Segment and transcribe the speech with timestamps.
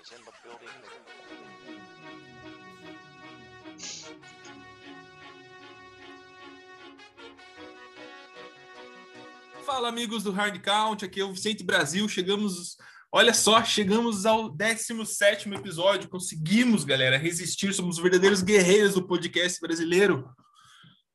[0.00, 0.68] is in the building.
[9.64, 12.08] Fala, amigos do Hard Count, aqui é o Vicente Brasil.
[12.08, 12.76] Chegamos,
[13.12, 16.08] olha só, chegamos ao 17 episódio.
[16.08, 17.72] Conseguimos, galera, resistir.
[17.74, 20.28] Somos verdadeiros guerreiros do podcast brasileiro.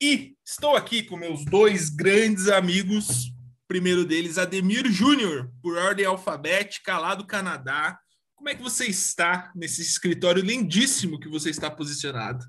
[0.02, 3.34] E estou aqui com meus dois grandes amigos.
[3.68, 8.00] Primeiro deles, Ademir Júnior, por ordem alfabética, lá do Canadá.
[8.46, 12.46] Como é que você está nesse escritório lindíssimo que você está posicionado?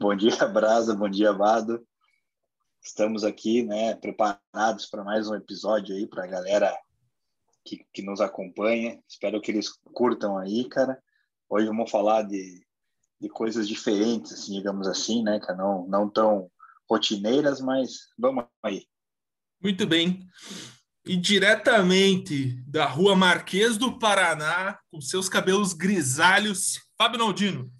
[0.00, 0.94] Bom dia, Brasa.
[0.94, 1.86] Bom dia, Vado.
[2.82, 6.74] Estamos aqui, né, preparados para mais um episódio aí para a galera
[7.62, 8.98] que, que nos acompanha.
[9.06, 10.98] Espero que eles curtam aí, cara.
[11.46, 12.66] Hoje vamos falar de,
[13.20, 15.58] de coisas diferentes, assim, digamos assim, né, cara?
[15.58, 16.50] Não, não tão
[16.88, 18.86] rotineiras, mas vamos aí.
[19.62, 20.26] Muito bem.
[21.04, 27.72] E diretamente da rua Marquês do Paraná, com seus cabelos grisalhos, Fábio Naldino.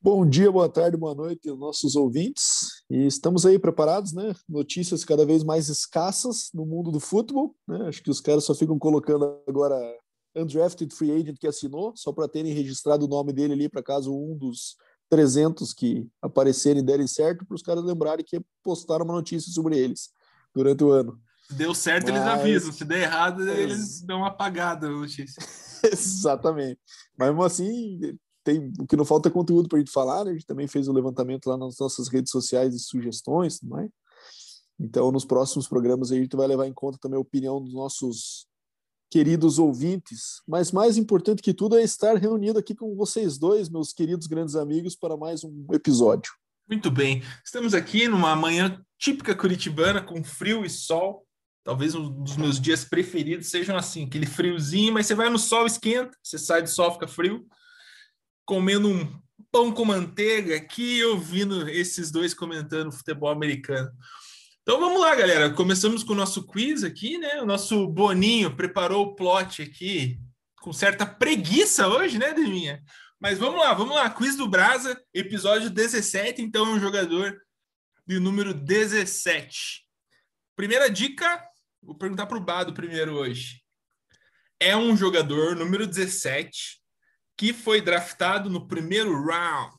[0.00, 2.82] Bom dia, boa tarde, boa noite, nossos ouvintes.
[2.88, 4.34] E estamos aí preparados, né?
[4.48, 7.86] Notícias cada vez mais escassas no mundo do futebol, né?
[7.86, 9.78] Acho que os caras só ficam colocando agora
[10.34, 14.10] undrafted free agent que assinou, só para terem registrado o nome dele ali para caso
[14.10, 14.74] um dos
[15.10, 20.08] 300 que aparecerem derem certo, para os caras lembrarem que postaram uma notícia sobre eles
[20.54, 21.20] durante o ano.
[21.50, 22.16] Se deu certo, Mas...
[22.16, 22.72] eles avisam.
[22.72, 25.42] Se der errado, eles dão uma apagada a notícia.
[25.82, 26.78] Exatamente.
[27.16, 30.30] Mas mesmo assim, tem, o que não falta é conteúdo para a gente falar, né?
[30.30, 33.88] A gente também fez o levantamento lá nas nossas redes sociais de sugestões, não é?
[34.78, 38.46] Então, nos próximos programas a gente vai levar em conta também a opinião dos nossos
[39.10, 40.42] queridos ouvintes.
[40.46, 44.54] Mas mais importante que tudo é estar reunido aqui com vocês dois, meus queridos grandes
[44.54, 46.32] amigos, para mais um episódio.
[46.68, 47.22] Muito bem.
[47.44, 51.26] Estamos aqui numa manhã típica curitibana, com frio e sol.
[51.68, 55.66] Talvez um dos meus dias preferidos sejam assim, aquele friozinho, mas você vai no sol,
[55.66, 57.46] esquenta, você sai do sol, fica frio
[58.46, 59.20] comendo um
[59.52, 63.90] pão com manteiga aqui ouvindo esses dois comentando futebol americano.
[64.62, 65.50] Então vamos lá, galera.
[65.50, 67.42] Começamos com o nosso quiz aqui, né?
[67.42, 70.18] O nosso Boninho preparou o plot aqui
[70.62, 72.82] com certa preguiça hoje, né, Deminha?
[73.20, 74.08] Mas vamos lá, vamos lá.
[74.08, 76.40] Quiz do Brasa, episódio 17.
[76.40, 77.38] Então, é um jogador
[78.06, 79.86] de número 17.
[80.56, 81.46] Primeira dica,
[81.82, 83.62] vou perguntar para o Bado primeiro hoje.
[84.60, 86.80] É um jogador número 17
[87.36, 89.78] que foi draftado no primeiro round?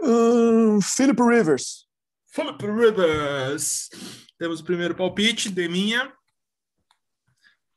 [0.00, 1.88] Um, Philip Rivers.
[2.30, 3.88] Philip Rivers.
[4.38, 6.12] Temos o primeiro palpite, Deminha.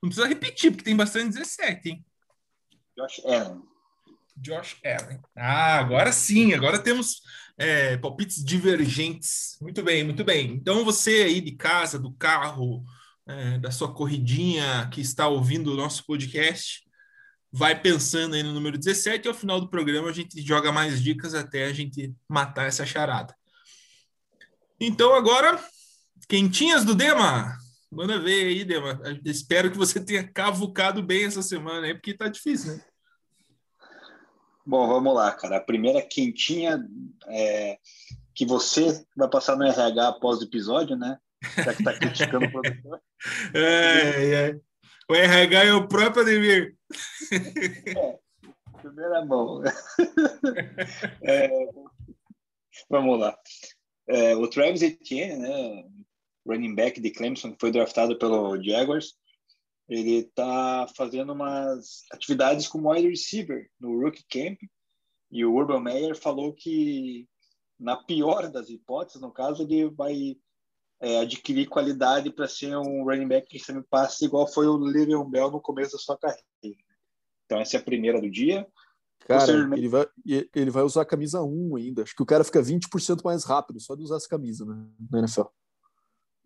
[0.02, 2.06] Não precisa repetir, porque tem bastante 17, hein?
[2.98, 3.62] Josh Allen.
[4.36, 5.22] Josh Allen.
[5.36, 7.22] Ah, agora sim, agora temos
[7.62, 9.56] é, palpites divergentes.
[9.62, 10.54] Muito bem, muito bem.
[10.54, 12.84] Então você aí de casa, do carro,
[13.28, 16.82] é, da sua corridinha que está ouvindo o nosso podcast,
[17.52, 21.04] vai pensando aí no número 17 e ao final do programa a gente joga mais
[21.04, 23.36] dicas até a gente matar essa charada.
[24.80, 25.64] Então agora,
[26.28, 27.56] quentinhas do Dema.
[27.92, 29.00] Manda ver aí, Dema.
[29.24, 32.84] Espero que você tenha cavucado bem essa semana aí, porque tá difícil, né?
[34.66, 35.58] Bom, vamos lá, cara.
[35.58, 36.80] A primeira quentinha
[37.28, 37.78] é
[38.36, 41.18] que você vai passar no RH após o episódio, né?
[41.58, 43.02] Já que tá criticando o produtor.
[43.54, 44.60] É, é.
[45.10, 46.78] O RH é o próprio Ademir.
[47.32, 48.20] É,
[48.82, 49.62] primeira mão.
[51.24, 51.50] É,
[52.90, 53.38] vamos lá.
[54.08, 55.84] É, o Travis Etienne, né,
[56.46, 59.14] running back de Clemson, foi draftado pelo Jaguars,
[59.91, 64.57] ele está fazendo umas atividades como wide receiver no rookie camp
[65.29, 67.28] e o Urban Meyer falou que
[67.78, 70.38] na pior das hipóteses, no caso, ele vai
[71.01, 75.30] é, adquirir qualidade para ser um running back que sempre passa igual foi o Le'Veon
[75.30, 76.44] Bell no começo da sua carreira.
[77.46, 78.68] Então essa é a primeira do dia.
[79.28, 82.03] Cara, ele vai, ele vai usar a camisa 1 ainda.
[82.03, 85.19] Acho que o cara fica 20% mais rápido só de usar essa camisa né, na
[85.19, 85.44] NFL.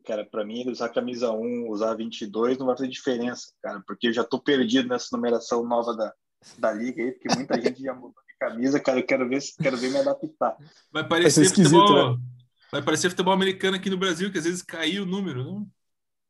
[0.05, 4.13] Cara, para mim, usar camisa 1, usar 22 não vai fazer diferença, cara, porque eu
[4.13, 6.13] já tô perdido nessa numeração nova da,
[6.57, 9.77] da liga aí, porque muita gente já mudou de camisa, cara, eu quero ver, quero
[9.77, 10.55] ver me adaptar.
[10.91, 12.17] Vai parecer vai futebol, né?
[12.71, 15.67] Vai parecer futebol americano aqui no Brasil, que às vezes caiu o número, não?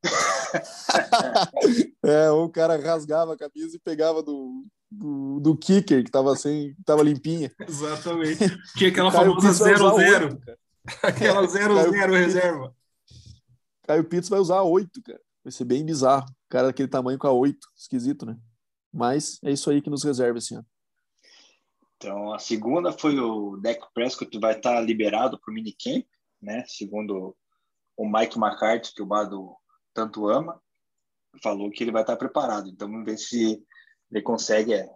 [2.05, 6.75] é, o cara rasgava a camisa e pegava do, do, do kicker, que tava, sem,
[6.85, 7.51] tava limpinha.
[7.67, 8.39] Exatamente.
[8.77, 10.39] Tinha aquela famosa 0-0.
[11.01, 12.75] Aquela 0-0 reserva.
[13.85, 15.21] Caio Pitts vai usar 8, cara.
[15.43, 16.25] Vai ser bem bizarro.
[16.49, 17.57] Cara daquele tamanho com a 8.
[17.75, 18.37] Esquisito, né?
[18.91, 20.65] Mas é isso aí que nos reserva ano.
[21.97, 26.05] Então, a segunda foi o Dak Prescott, vai estar liberado para o minicamp
[26.45, 26.63] né?
[26.67, 27.35] Segundo
[27.97, 29.55] o Mike McCarthy, que o Bado
[29.93, 30.61] tanto ama.
[31.41, 32.69] falou que ele vai estar preparado.
[32.69, 33.61] Então vamos ver se
[34.11, 34.89] ele consegue é,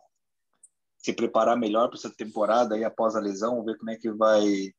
[0.97, 4.73] se preparar melhor para essa temporada aí após a lesão, ver como é que vai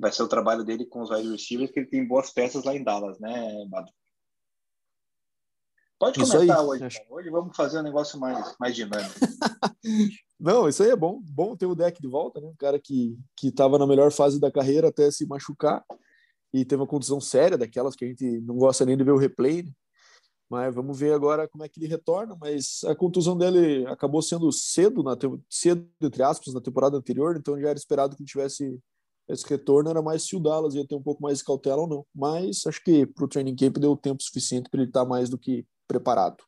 [0.00, 2.74] vai ser o trabalho dele com os wide receivers, que ele tem boas peças lá
[2.74, 3.92] em Dallas, né, Bado?
[5.98, 6.82] Pode comentar hoje.
[6.82, 7.00] Acho...
[7.10, 9.14] Hoje vamos fazer um negócio mais, mais dinâmico.
[10.40, 11.20] Não, isso aí é bom.
[11.22, 12.46] Bom ter o deck de volta, né?
[12.46, 15.84] Um cara que que estava na melhor fase da carreira até se machucar
[16.54, 19.18] e teve uma condição séria, daquelas que a gente não gosta nem de ver o
[19.18, 19.62] replay.
[19.64, 19.72] Né?
[20.48, 22.34] Mas vamos ver agora como é que ele retorna.
[22.40, 25.14] Mas a contusão dele acabou sendo cedo, na
[25.50, 28.80] cedo entre aspas, na temporada anterior, então já era esperado que ele tivesse
[29.32, 29.90] esse retorno.
[29.90, 32.06] Era mais se o Dallas ia ter um pouco mais de cautela ou não.
[32.14, 35.38] Mas acho que para o training camp deu tempo suficiente para ele estar mais do
[35.38, 36.44] que preparado.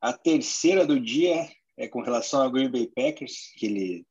[0.00, 1.48] A terceira do dia
[1.78, 4.06] é com relação ao Green Bay Packers, que ele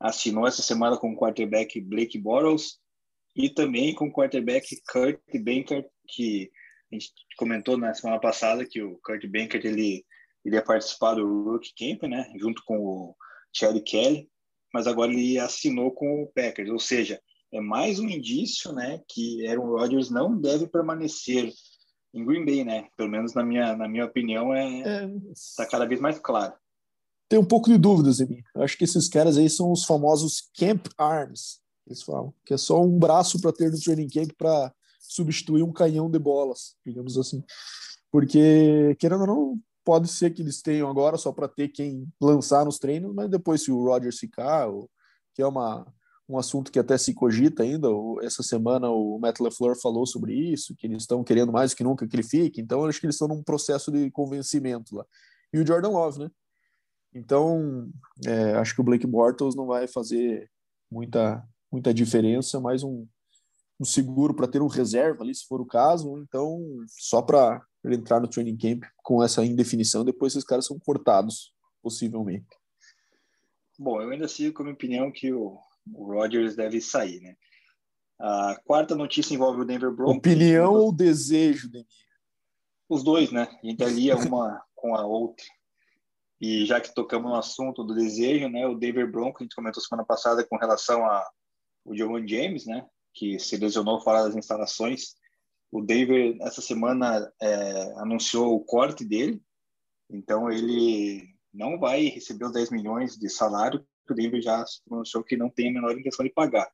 [0.00, 2.78] assinou essa semana com o quarterback Blake Bortles
[3.34, 6.50] e também com o quarterback Kurt Bankert, que
[6.90, 10.04] a gente comentou na semana passada que o Kurt Bankert ele
[10.44, 13.16] iria participar do Rookie Camp, né, junto com o
[13.52, 14.28] Chad Kelly,
[14.76, 17.18] mas agora ele assinou com o Packers, ou seja,
[17.50, 21.50] é mais um indício, né, que Aaron Rodgers não deve permanecer
[22.12, 22.86] em Green Bay, né?
[22.94, 25.10] Pelo menos na minha, na minha opinião, é, é...
[25.56, 26.52] Tá cada vez mais claro.
[27.26, 28.42] Tem um pouco de dúvidas em mim.
[28.54, 32.58] Eu acho que esses caras aí são os famosos camp arms, eles falam, que é
[32.58, 37.16] só um braço para ter no training camp para substituir um canhão de bolas, digamos
[37.16, 37.42] assim.
[38.12, 42.64] Porque, querendo ou não, pode ser que eles tenham agora só para ter quem lançar
[42.64, 44.90] nos treinos, mas depois, se o Rodgers ficar, ou,
[45.32, 45.86] que é uma,
[46.28, 47.88] um assunto que até se cogita ainda.
[48.20, 52.06] Essa semana o Matt LaFleur falou sobre isso, que eles estão querendo mais que nunca
[52.06, 52.60] que ele fique.
[52.60, 55.06] Então, acho que eles estão num processo de convencimento lá.
[55.52, 56.30] E o Jordan Love, né?
[57.14, 57.88] Então,
[58.26, 60.50] é, acho que o Blake Bortles não vai fazer
[60.90, 63.06] muita, muita diferença, mais um,
[63.78, 66.18] um seguro para ter um reserva ali, se for o caso.
[66.18, 70.78] Então, só para ele entrar no training camp com essa indefinição, depois esses caras são
[70.78, 71.52] cortados,
[71.82, 72.46] possivelmente.
[73.78, 75.58] Bom, eu ainda sigo com a minha opinião que o
[75.92, 77.36] o Rodgers deve sair, né?
[78.18, 80.16] A quarta notícia envolve o Denver Broncos.
[80.16, 81.86] Opinião ou desejo, Denir?
[82.88, 83.48] Os dois, né?
[83.62, 85.44] A gente alia uma com a outra.
[86.40, 88.66] E já que tocamos no assunto do desejo, né?
[88.66, 91.26] O Denver Broncos, a gente comentou semana passada com relação a
[91.84, 92.84] o John James, né?
[93.16, 95.14] Que se lesionou fora das instalações.
[95.72, 99.42] O Denver, essa semana, é, anunciou o corte dele.
[100.08, 105.36] Então, ele não vai receber os 10 milhões de salário o Denver já pronunciou que
[105.36, 106.70] não tem a menor intenção de pagar.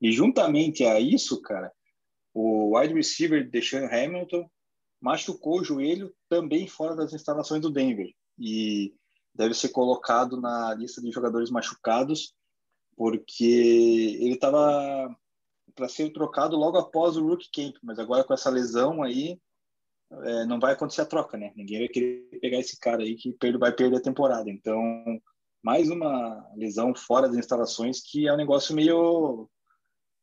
[0.00, 1.72] E juntamente a isso, cara,
[2.34, 4.48] o wide receiver Deshaun Hamilton
[5.00, 8.94] machucou o joelho também fora das instalações do Denver e
[9.34, 12.34] deve ser colocado na lista de jogadores machucados
[12.96, 15.14] porque ele estava
[15.74, 19.38] para ser trocado logo após o rookie camp, mas agora com essa lesão aí
[20.10, 21.52] é, não vai acontecer a troca, né?
[21.56, 24.50] Ninguém vai querer pegar esse cara aí que vai perder a temporada.
[24.50, 25.20] Então
[25.62, 29.48] mais uma lesão fora das instalações que é um negócio meio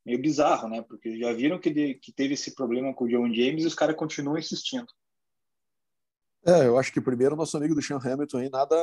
[0.06, 0.82] meio bizarro, né?
[0.82, 3.76] Porque já viram que, de, que teve esse problema com o John James e os
[3.76, 4.88] caras continuam insistindo.
[6.46, 8.76] É, eu acho que primeiro nosso amigo do Sean Hamilton aí nada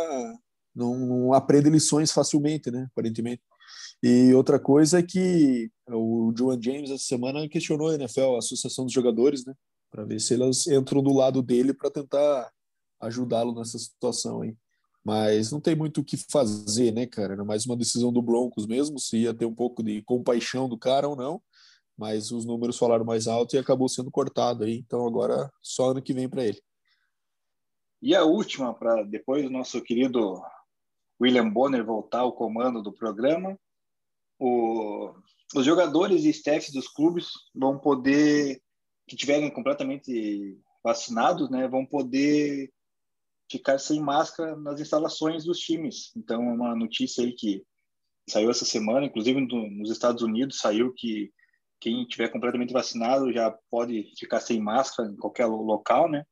[0.74, 2.86] não, não aprende lições facilmente, né?
[2.92, 3.42] Aparentemente.
[4.02, 8.84] E outra coisa é que o John James essa semana questionou a NFL, a Associação
[8.84, 9.54] dos Jogadores, né?
[9.90, 12.50] Para ver se elas entram do lado dele para tentar
[13.00, 14.56] ajudá-lo nessa situação aí.
[15.04, 17.34] Mas não tem muito o que fazer, né, cara?
[17.34, 20.76] Era mais uma decisão do Broncos mesmo, se ia ter um pouco de compaixão do
[20.76, 21.40] cara ou não.
[21.96, 24.76] Mas os números falaram mais alto e acabou sendo cortado aí.
[24.78, 26.60] Então agora só ano que vem para ele.
[28.02, 30.42] E a última, para depois do nosso querido
[31.20, 33.58] William Bonner voltar ao comando do programa,
[34.38, 35.12] o,
[35.54, 38.60] os jogadores e staff dos clubes vão poder,
[39.06, 42.70] que tiverem completamente vacinados, né, vão poder
[43.50, 46.12] ficar sem máscara nas instalações dos times.
[46.16, 47.62] Então, é uma notícia aí que
[48.28, 51.32] saiu essa semana, inclusive nos Estados Unidos, saiu que
[51.80, 56.24] quem tiver completamente vacinado já pode ficar sem máscara em qualquer local, né?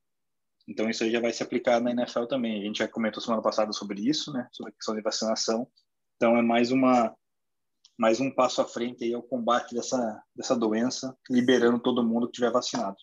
[0.67, 2.63] Então, isso aí já vai se aplicar na NFL também.
[2.63, 4.49] A gente já comentou semana passada sobre isso, né?
[4.51, 5.69] Sobre a questão de vacinação.
[6.17, 7.15] Então, é mais uma
[7.99, 12.35] mais um passo à frente aí ao combate dessa, dessa doença, liberando todo mundo que
[12.35, 12.97] tiver vacinado.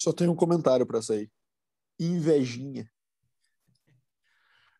[0.00, 1.30] Só tem um comentário para sair.
[1.98, 2.90] Invejinha.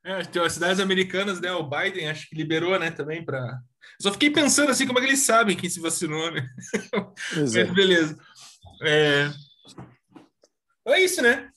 [0.03, 1.53] É, tem as cidades americanas, né?
[1.53, 3.61] O Biden acho que liberou, né, também para.
[4.01, 6.49] Só fiquei pensando assim, como é que eles sabem quem se vacinou, né?
[7.37, 8.19] Mas beleza.
[8.83, 9.31] É...
[10.89, 11.51] é isso, né?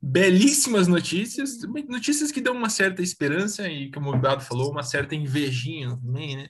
[0.00, 5.14] Belíssimas notícias, notícias que dão uma certa esperança e, como o Dado falou, uma certa
[5.14, 6.48] invejinha também, né?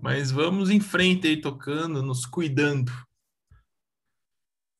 [0.00, 2.92] Mas vamos em frente aí, tocando, nos cuidando.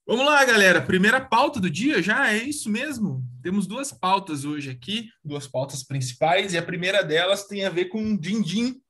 [0.06, 0.80] Vamos lá, galera.
[0.80, 3.24] Primeira pauta do dia já é isso mesmo.
[3.42, 7.86] Temos duas pautas hoje aqui, duas pautas principais, e a primeira delas tem a ver
[7.86, 8.80] com Dindim.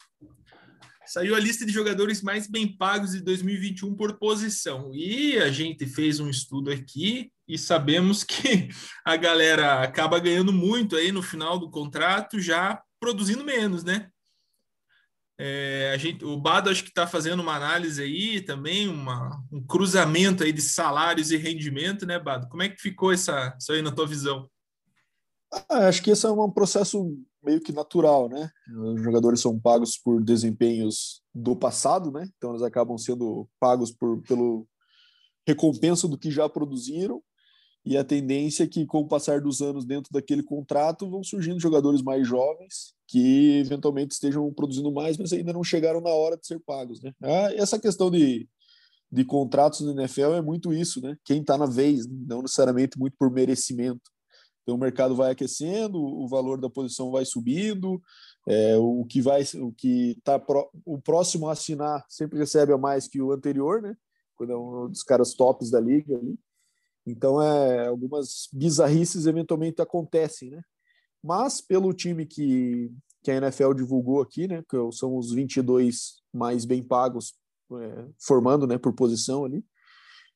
[1.06, 4.90] Saiu a lista de jogadores mais bem pagos de 2021 por posição.
[4.92, 8.68] E a gente fez um estudo aqui e sabemos que
[9.04, 14.10] a galera acaba ganhando muito aí no final do contrato, já produzindo menos, né?
[15.38, 19.62] É, a gente, o Bado acho que está fazendo uma análise aí também, uma, um
[19.62, 22.48] cruzamento aí de salários e rendimento, né, Bado?
[22.48, 24.48] Como é que ficou essa, isso aí na tua visão?
[25.68, 28.50] Ah, acho que esse é um processo meio que natural, né?
[28.76, 32.28] Os jogadores são pagos por desempenhos do passado, né?
[32.36, 34.66] Então eles acabam sendo pagos por, pelo
[35.46, 37.22] recompensa do que já produziram
[37.86, 41.60] e a tendência é que, com o passar dos anos dentro daquele contrato, vão surgindo
[41.60, 46.44] jogadores mais jovens que eventualmente estejam produzindo mais, mas ainda não chegaram na hora de
[46.44, 47.00] ser pagos.
[47.00, 47.12] Né?
[47.22, 48.48] Ah, essa questão de,
[49.10, 51.16] de contratos no NFL é muito isso, né?
[51.24, 54.10] Quem está na vez, não necessariamente muito por merecimento.
[54.64, 58.02] Então o mercado vai aquecendo, o valor da posição vai subindo,
[58.48, 62.78] é, o que vai, o que tá pro, o próximo a assinar sempre recebe a
[62.78, 63.96] mais que o anterior, né?
[64.34, 66.36] Quando é um dos caras tops da liga ali.
[67.06, 70.62] Então, é, algumas bizarrices eventualmente acontecem, né?
[71.22, 72.90] Mas pelo time que,
[73.22, 77.34] que a NFL divulgou aqui, né, que são os 22 mais bem pagos,
[77.72, 79.64] é, formando né, por posição ali,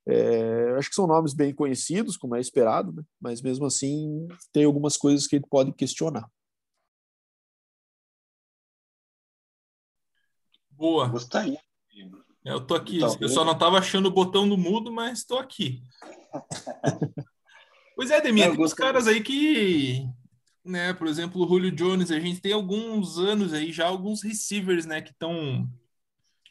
[0.07, 3.03] é, acho que são nomes bem conhecidos, como é esperado, né?
[3.21, 6.29] mas mesmo assim tem algumas coisas que a gente pode questionar.
[10.71, 11.07] Boa.
[11.09, 11.61] Gostaria.
[12.43, 15.83] Eu tô aqui, eu só não estava achando o botão do mudo, mas estou aqui.
[17.97, 20.07] pois é, Demir, tem uns caras aí que,
[20.65, 24.87] né, por exemplo, o Julio Jones, a gente tem alguns anos aí já alguns receivers,
[24.87, 25.69] né, que estão,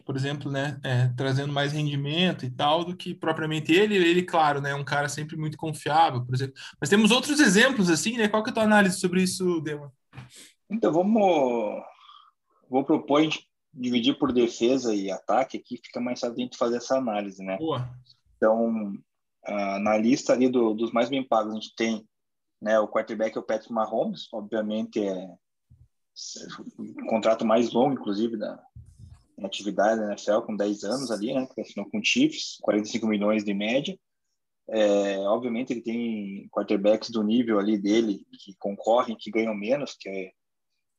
[0.06, 3.96] por exemplo, né, é, trazendo mais rendimento e tal do que propriamente ele.
[3.96, 6.56] Ele, claro, né, é um cara sempre muito confiável, por exemplo.
[6.80, 8.28] Mas temos outros exemplos assim, né?
[8.28, 9.92] Qual que é a tua análise sobre isso, Dema?
[10.70, 11.82] Então vamos,
[12.70, 16.58] vou propor a gente dividir por defesa e ataque aqui, fica mais fácil a gente
[16.58, 17.58] fazer essa análise, né?
[17.58, 17.90] Boa.
[18.38, 18.94] Então,
[19.48, 22.08] Uh, na lista ali do, dos mais bem pagos, a gente tem
[22.62, 25.28] né, o quarterback é o Patrick Mahomes, obviamente é
[26.78, 28.62] o contrato mais longo, inclusive, da
[29.42, 33.44] atividade da NFL, com 10 anos ali, né, que assinou com o Chiefs, 45 milhões
[33.44, 33.98] de média.
[34.68, 40.08] É, obviamente ele tem quarterbacks do nível ali dele que concorrem, que ganham menos, que
[40.10, 40.32] é,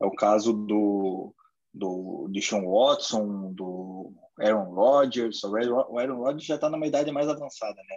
[0.01, 1.35] é o caso do
[1.73, 5.45] do de Sean Watson, do Aaron Rodgers.
[5.45, 7.97] O Aaron Rodgers já está numa idade mais avançada, né?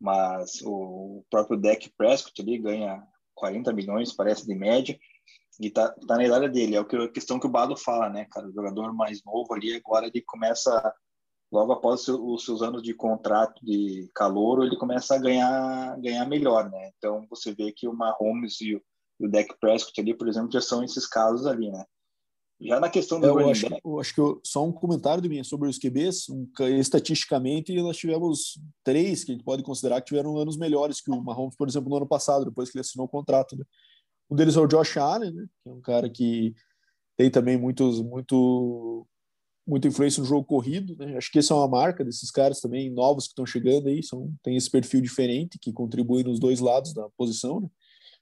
[0.00, 3.02] Mas o próprio Deck Prescott ali ganha
[3.34, 4.98] 40 milhões, parece, de média,
[5.60, 6.76] e tá, tá na idade dele.
[6.76, 8.48] É a questão que o Bado fala, né, cara?
[8.48, 10.94] O jogador mais novo ali, agora ele começa,
[11.52, 16.70] logo após os seus anos de contrato de calor, ele começa a ganhar, ganhar melhor,
[16.70, 16.90] né?
[16.96, 18.82] Então você vê que o Mahomes e o,
[19.20, 21.84] e o Prescott ali, por exemplo, já são esses casos ali, né?
[22.60, 23.80] Já na questão do é, eu acho, back...
[23.82, 26.28] eu acho que eu, só um comentário de mim sobre os QBs.
[26.28, 26.46] Um,
[26.78, 31.22] estatisticamente, nós tivemos três que a gente pode considerar que tiveram anos melhores que o
[31.22, 33.56] Mahomes, por exemplo, no ano passado, depois que ele assinou o contrato.
[33.56, 33.64] Né?
[34.30, 35.46] Um deles é o Josh Allen, né?
[35.62, 36.54] que é um cara que
[37.16, 39.06] tem também muitos, muito,
[39.66, 40.94] muita influência no jogo corrido.
[40.98, 41.16] Né?
[41.16, 44.34] Acho que essa é uma marca desses caras também, novos que estão chegando aí, são,
[44.42, 47.58] tem esse perfil diferente que contribui nos dois lados da posição.
[47.60, 47.68] Né?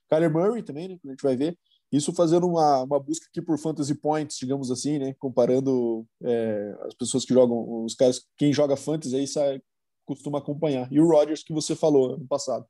[0.09, 0.97] Kyler Murray também, né?
[1.01, 1.57] que a gente vai ver
[1.91, 5.13] isso fazendo uma, uma busca aqui por fantasy points, digamos assim, né?
[5.17, 9.61] Comparando é, as pessoas que jogam, os caras, quem joga fantasy aí sai,
[10.05, 10.91] costuma acompanhar.
[10.91, 12.65] E o Rodgers que você falou no passado.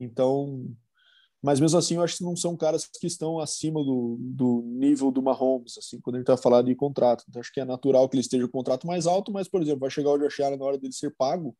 [0.00, 0.66] Então,
[1.42, 5.10] mas mesmo assim, eu acho que não são caras que estão acima do, do nível
[5.10, 7.24] do Mahomes, assim, quando a gente está falando de contrato.
[7.28, 9.80] Então, acho que é natural que ele esteja um contrato mais alto, mas, por exemplo,
[9.80, 11.56] vai chegar o Josh Allen na hora dele ser pago,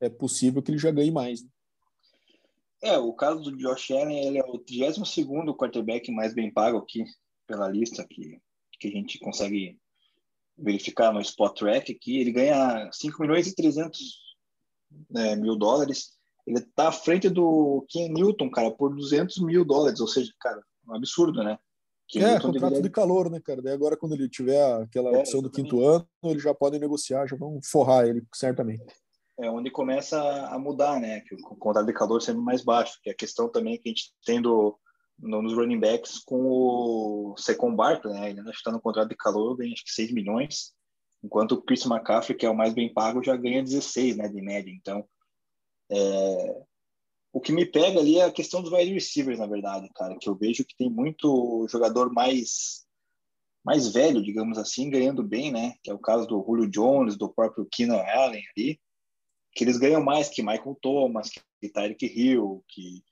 [0.00, 1.42] é possível que ele já ganhe mais.
[1.42, 1.48] Né?
[2.82, 7.04] É, o caso do Josh Allen, ele é o 32º quarterback mais bem pago aqui
[7.46, 8.38] pela lista que,
[8.78, 9.78] que a gente consegue
[10.56, 12.20] verificar no Spot Track aqui.
[12.20, 13.98] Ele ganha 5 milhões e 300
[15.10, 16.12] né, mil dólares.
[16.46, 20.00] Ele está à frente do Ken Newton, cara, por 200 mil dólares.
[20.00, 21.58] Ou seja, cara, um absurdo, né?
[22.08, 22.82] Que é, contrato deveria...
[22.82, 23.60] de calor, né, cara?
[23.60, 27.26] Daí agora, quando ele tiver aquela é, opção do quinto ano, eles já podem negociar,
[27.26, 28.84] já vão forrar ele, certamente
[29.38, 31.20] é onde começa a mudar, né?
[31.20, 33.90] Que o contrato de calor sempre mais baixo, que é a questão também que a
[33.90, 34.78] gente tem do,
[35.18, 38.30] no, nos running backs com o Secon Barkley, né?
[38.30, 40.72] Ele ainda está no contrato de calor, ganha acho que 6 milhões,
[41.22, 44.40] enquanto o Chris McCaffrey, que é o mais bem pago, já ganha 16, né, de
[44.40, 44.70] média.
[44.70, 45.06] Então,
[45.90, 46.62] é...
[47.32, 50.28] o que me pega ali é a questão dos wide receivers, na verdade, cara, que
[50.28, 52.86] eu vejo que tem muito jogador mais
[53.64, 55.74] mais velho, digamos assim, ganhando bem, né?
[55.82, 58.78] Que é o caso do Julio Jones, do próprio Keenan Allen ali
[59.56, 63.02] que eles ganham mais que Michael Thomas, que Tyreek Hill, que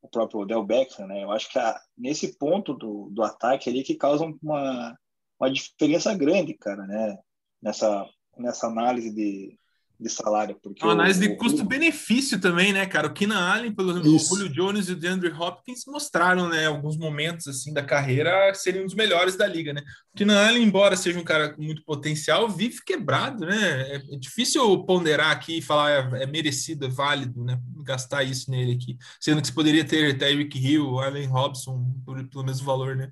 [0.00, 1.22] o próprio Odell Beckham, né?
[1.22, 4.98] Eu acho que a, nesse ponto do, do ataque ali que causa uma,
[5.38, 7.18] uma diferença grande, cara, né?
[7.62, 9.58] Nessa, nessa análise de,
[10.00, 10.56] de salário.
[10.62, 13.06] Porque uma análise de custo-benefício também, né, cara?
[13.06, 17.46] O Keenan Allen, pelo o Julio Jones e o DeAndre Hopkins mostraram, né, alguns momentos
[17.46, 19.82] assim da carreira seriam os melhores da liga, né?
[20.14, 23.96] O Keenan Allen, embora seja um cara com muito potencial, vive quebrado, né?
[23.96, 27.60] É, difícil ponderar aqui e falar é, é merecido, é válido, né?
[27.84, 32.44] Gastar isso nele aqui, sendo que você poderia ter Tyreek Hill, Allen Robson por, pelo
[32.44, 33.10] mesmo valor, né?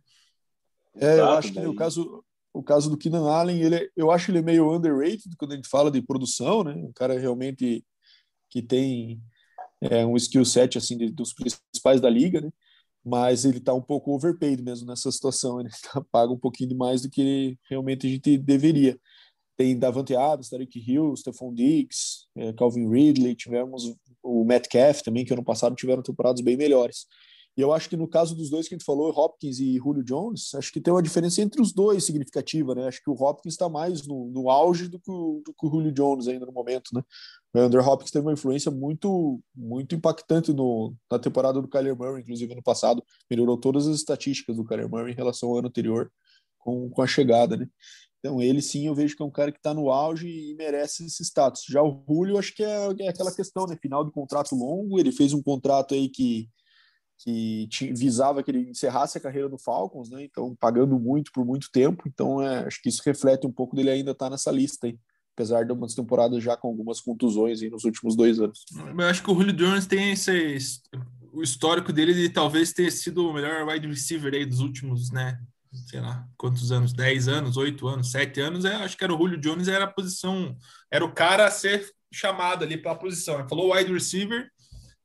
[1.00, 2.25] É, eu acho que no caso,
[2.58, 5.92] o caso do Keenan Allen, ele, eu acho ele meio underrated quando a gente fala
[5.92, 6.74] de produção, né?
[6.74, 7.84] Um cara realmente
[8.50, 9.22] que tem
[9.80, 12.50] é, um skill set assim de, dos principais da liga, né?
[13.04, 17.02] Mas ele está um pouco overpaid mesmo nessa situação, ele tá, paga um pouquinho mais
[17.02, 18.98] do que realmente a gente deveria.
[19.56, 25.32] Tem Davante Adams, Tariq Hill, Stephon Diggs, é, Calvin Ridley, tivemos o Metcalf também, que
[25.32, 27.06] ano passado tiveram temporadas bem melhores.
[27.58, 30.04] E eu acho que no caso dos dois que a gente falou, Hopkins e Julio
[30.04, 32.86] Jones, acho que tem uma diferença entre os dois significativa, né?
[32.86, 35.68] Acho que o Hopkins está mais no, no auge do que, o, do que o
[35.68, 37.02] Julio Jones ainda no momento, né?
[37.52, 42.22] O Andrew Hopkins teve uma influência muito muito impactante no, na temporada do Kyler Murray,
[42.22, 46.12] inclusive no passado, melhorou todas as estatísticas do Kyler Murray em relação ao ano anterior
[46.58, 47.66] com, com a chegada, né?
[48.20, 51.06] Então, ele sim, eu vejo que é um cara que está no auge e merece
[51.06, 51.64] esse status.
[51.68, 53.76] Já o Julio, acho que é, é aquela questão, né?
[53.82, 56.48] Final de contrato longo, ele fez um contrato aí que
[57.18, 60.22] que visava que ele encerrasse a carreira no Falcons, né?
[60.22, 62.04] Então, pagando muito por muito tempo.
[62.06, 64.96] Então, é, acho que isso reflete um pouco dele ainda estar tá nessa lista aí,
[65.34, 68.64] apesar de umas temporadas já com algumas contusões aí nos últimos dois anos.
[68.96, 70.58] Eu acho que o Julio Jones tem esse
[71.32, 75.38] o histórico dele de talvez ter sido o melhor wide receiver aí dos últimos, né?
[75.88, 76.92] Sei lá, quantos anos?
[76.92, 78.64] 10 anos, 8 anos, 7 anos.
[78.64, 80.56] É, acho que era o Julio Jones, era a posição,
[80.90, 83.46] era o cara a ser chamado ali para a posição.
[83.48, 84.50] Falou wide receiver,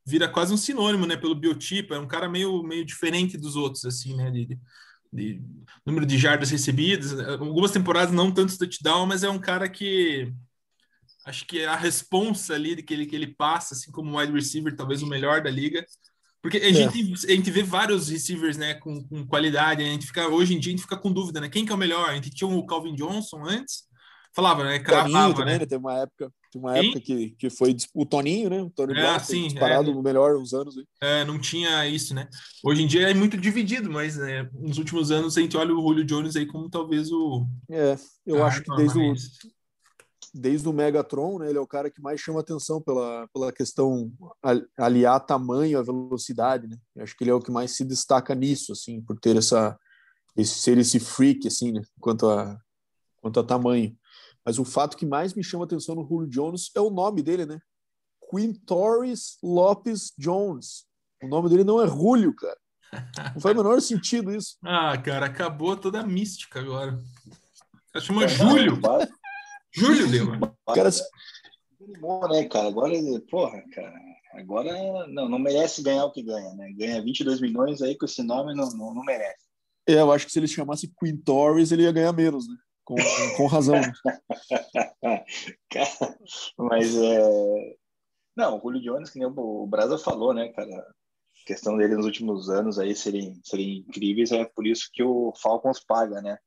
[0.06, 3.86] vira quase um sinônimo, né, pelo biotipo, é um cara meio, meio diferente dos outros,
[3.86, 4.60] assim, né, de,
[5.12, 5.42] de
[5.86, 10.34] número de jardas recebidas, algumas temporadas não tantos touchdown, mas é um cara que
[11.26, 14.76] acho que a responsa ali de que ele, que ele passa, assim como wide receiver,
[14.76, 15.86] talvez o melhor da liga,
[16.42, 16.74] porque a, é.
[16.74, 20.60] gente, a gente vê vários receivers, né, com, com qualidade, a gente fica, hoje em
[20.60, 22.10] dia a gente fica com dúvida, né, quem que é o melhor?
[22.10, 23.86] A gente tinha o Calvin Johnson antes,
[24.36, 25.66] falava, né, cravava, também, né?
[25.66, 28.62] Teve uma época tem uma época que, que foi o Toninho, né?
[28.62, 30.78] O Toninho é, sim, disparado é, no melhor uns anos.
[30.78, 30.86] Aí.
[31.02, 32.30] É, não tinha isso, né?
[32.64, 35.82] Hoje em dia é muito dividido, mas né, nos últimos anos a gente olha o
[35.82, 37.48] Julio Jones aí como talvez o.
[37.72, 39.14] É, eu ah, acho que desde o,
[40.32, 41.50] desde o Megatron, né?
[41.50, 44.12] Ele é o cara que mais chama atenção pela, pela questão
[44.78, 46.78] aliar tamanho à velocidade, né?
[46.96, 49.76] Eu acho que ele é o que mais se destaca nisso, assim, por ter essa
[50.38, 51.82] esse ser esse freak, assim, né?
[52.00, 52.60] Quanto a
[53.20, 53.98] quanto a tamanho.
[54.46, 57.46] Mas o fato que mais me chama atenção no Julio Jones é o nome dele,
[57.46, 57.60] né?
[58.30, 60.86] Quintoris Lopes Jones.
[61.22, 62.58] O nome dele não é Julio, cara.
[63.34, 64.58] Não faz o menor sentido isso.
[64.64, 67.00] Ah, cara, acabou toda a mística agora.
[67.94, 68.80] Ela chama Júlio.
[69.72, 70.28] Júlio deu.
[70.74, 70.90] Cara,
[72.00, 72.68] bom, né, cara?
[72.68, 72.94] Agora,
[73.30, 73.94] porra, cara.
[74.34, 76.72] Agora não, não merece ganhar o que ganha, né?
[76.76, 79.46] Ganha 22 milhões aí com esse nome, não, não, não merece.
[79.88, 82.56] É, eu acho que se ele chamasse Quintoris, ele ia ganhar menos, né?
[82.84, 82.96] Com,
[83.38, 83.76] com razão.
[86.58, 87.76] Mas é.
[88.36, 90.80] Não, o Julio Jones, que nem o Brasa falou, né, cara?
[90.80, 95.34] A questão dele nos últimos anos aí serem, serem incríveis, é por isso que o
[95.36, 96.38] Falcons paga, né?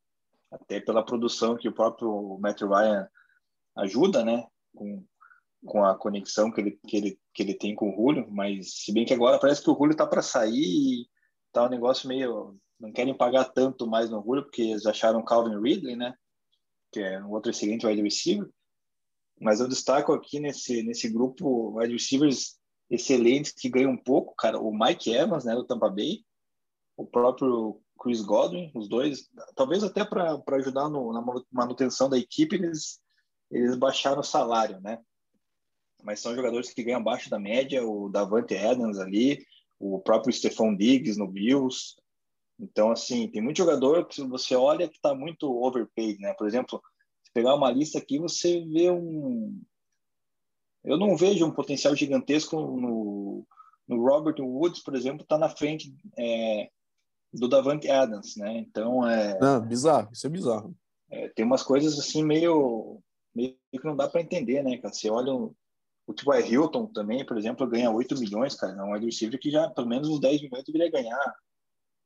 [0.51, 3.09] Até pela produção que o próprio Matt Ryan
[3.77, 4.46] ajuda, né?
[4.75, 5.05] Com,
[5.64, 8.92] com a conexão que ele, que, ele, que ele tem com o Julio, mas se
[8.92, 11.07] bem que agora parece que o Julio tá para sair e
[11.53, 12.57] tá um negócio meio.
[12.79, 16.14] Não querem pagar tanto mais no Julio, porque eles acharam Calvin Ridley, né?
[16.96, 18.48] Que é um outro excelente wide receiver.
[19.38, 24.59] Mas eu destaco aqui nesse, nesse grupo wide receivers excelentes que ganham um pouco, cara.
[24.59, 26.24] O Mike Evans, né, do Tampa Bay,
[26.96, 32.56] o próprio Chris Godwin, os dois, talvez até para ajudar no, na manutenção da equipe,
[32.56, 32.98] eles,
[33.50, 34.98] eles baixaram o salário, né?
[36.02, 39.44] Mas são jogadores que ganham abaixo da média, o Davante Adams ali,
[39.78, 41.96] o próprio Stephon Diggs no Bills,
[42.59, 46.33] então, assim, tem muito jogador que você olha que está muito overpaid, né?
[46.35, 46.83] Por exemplo,
[47.23, 49.61] se pegar uma lista aqui, você vê um.
[50.83, 53.47] Eu não vejo um potencial gigantesco no,
[53.87, 56.71] no Robert Woods, por exemplo, está na frente é,
[57.33, 58.59] do Davante Adams, né?
[58.59, 59.38] Então, é.
[59.38, 60.75] Não, bizarro, isso é bizarro.
[61.11, 63.01] É, tem umas coisas assim meio,
[63.35, 64.95] meio que não dá para entender, né, cara?
[64.95, 65.55] Você olha o,
[66.07, 68.73] o é Hilton também, por exemplo, ganha 8 milhões, cara.
[68.73, 71.37] É um wide receiver que já pelo menos uns 10 milhões deveria ganhar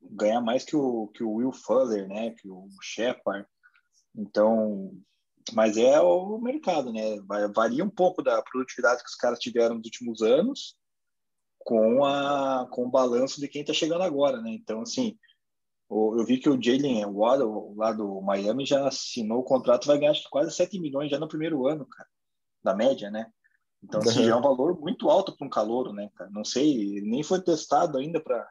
[0.02, 2.30] ganhar mais que o, que o Will Fuller, né?
[2.30, 3.46] Que o Shepard.
[4.16, 4.92] Então,
[5.52, 7.18] mas é o mercado, né?
[7.54, 10.76] Varia um pouco da produtividade que os caras tiveram nos últimos anos
[11.58, 14.50] com, a, com o balanço de quem está chegando agora, né?
[14.50, 15.18] Então, assim,
[15.90, 20.14] eu vi que o Jalen Waddle, lá do Miami, já assinou o contrato, vai ganhar
[20.30, 22.08] quase 7 milhões já no primeiro ano, cara,
[22.62, 23.30] da média, né?
[23.82, 26.30] Então, assim, já é um valor muito alto para um calouro, né, cara?
[26.30, 28.48] Não sei, nem foi testado ainda para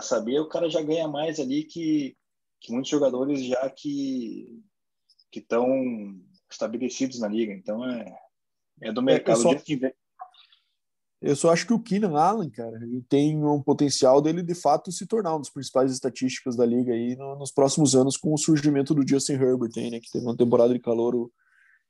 [0.00, 2.16] saber, o cara já ganha mais ali que,
[2.60, 4.62] que muitos jogadores já que
[5.34, 5.66] estão
[6.50, 7.52] estabelecidos na liga.
[7.52, 8.16] Então, é,
[8.82, 9.36] é do mercado.
[9.36, 9.90] É, eu, só,
[11.22, 14.92] eu só acho que o Keenan Allen, cara, ele tem um potencial dele, de fato,
[14.92, 18.38] se tornar um dos principais estatísticos da liga aí no, nos próximos anos com o
[18.38, 21.32] surgimento do Justin Herbert, aí, né, que teve uma temporada de calouro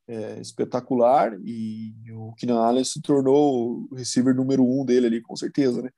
[0.08, 5.36] é, espetacular e o Keenan Allen se tornou o receiver número um dele ali, com
[5.36, 5.90] certeza, né?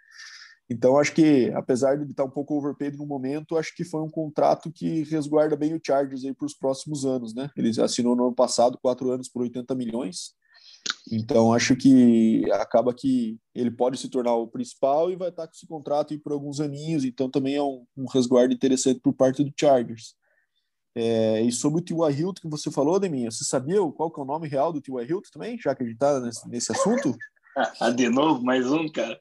[0.72, 4.10] Então, acho que, apesar de estar um pouco overpaid no momento, acho que foi um
[4.10, 7.50] contrato que resguarda bem o Chargers aí para os próximos anos, né?
[7.54, 10.34] Ele assinou no ano passado quatro anos por 80 milhões.
[11.10, 15.52] Então, acho que acaba que ele pode se tornar o principal e vai estar com
[15.52, 17.04] esse contrato aí por alguns aninhos.
[17.04, 20.14] Então, também é um, um resguardo interessante por parte do Chargers.
[20.94, 22.20] É, e sobre o T.Y.
[22.20, 25.04] Hilton que você falou, Deminha, você sabia qual que é o nome real do T.Y.
[25.04, 27.14] Hilton também, já que a gente está nesse, nesse assunto?
[27.80, 29.18] Ah, de novo, mais um, cara.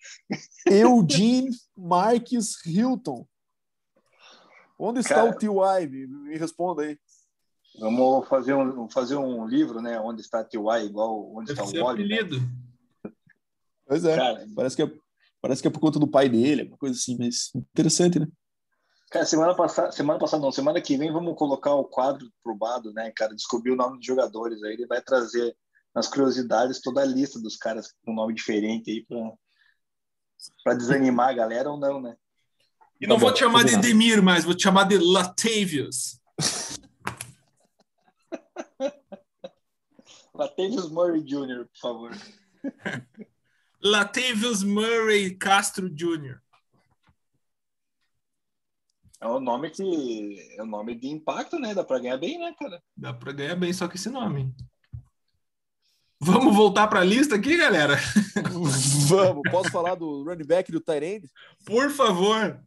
[0.65, 3.28] Eugene Marques Hilton.
[4.78, 5.88] Onde está cara, o T.Y.?
[5.88, 6.98] Me, me responda aí.
[7.80, 10.00] Vamos fazer um, fazer um livro, né?
[10.00, 10.86] Onde está T.Y.
[10.86, 12.08] igual onde Deve está o Wally.
[12.08, 12.39] Né?
[13.88, 14.15] Pois é.
[14.15, 14.91] Cara, parece, que é,
[15.41, 18.28] parece que é por conta do pai dele, uma coisa assim, mas interessante, né?
[19.12, 22.94] Cara, semana passada, semana passada não, semana que vem vamos colocar o quadro pro Bado,
[22.94, 25.54] né, cara, descobrir o nome dos jogadores, aí ele vai trazer
[25.93, 29.34] nas curiosidades toda a lista dos caras com nome diferente aí para
[30.63, 32.15] para desanimar a galera ou não, né?
[32.99, 36.19] E não vou te chamar de Demir mais, vou te chamar de Latavius.
[40.34, 42.12] Latavius Murray Jr., por favor.
[43.84, 46.39] Latavius Murray Castro Jr.
[49.19, 51.75] É um nome que é um nome de impacto, né?
[51.75, 52.82] Dá para ganhar bem, né, cara?
[52.97, 54.51] Dá para ganhar bem, só que esse nome.
[56.23, 57.97] Vamos voltar para a lista aqui, galera?
[59.07, 59.41] Vamos.
[59.49, 61.27] Posso falar do running back do Tyrande?
[61.65, 62.60] Por favor.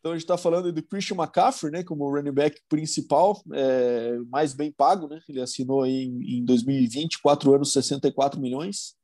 [0.00, 4.52] Então a gente está falando do Christian McCaffrey, né, como running back principal, é, mais
[4.52, 5.20] bem pago, né?
[5.28, 8.96] Ele assinou em, em 2020, 4 anos, 64 milhões.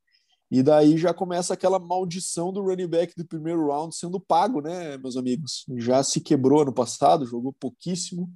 [0.51, 4.99] E daí já começa aquela maldição do running back do primeiro round sendo pago, né,
[4.99, 5.65] meus amigos?
[5.77, 8.29] Já se quebrou ano passado, jogou pouquíssimo.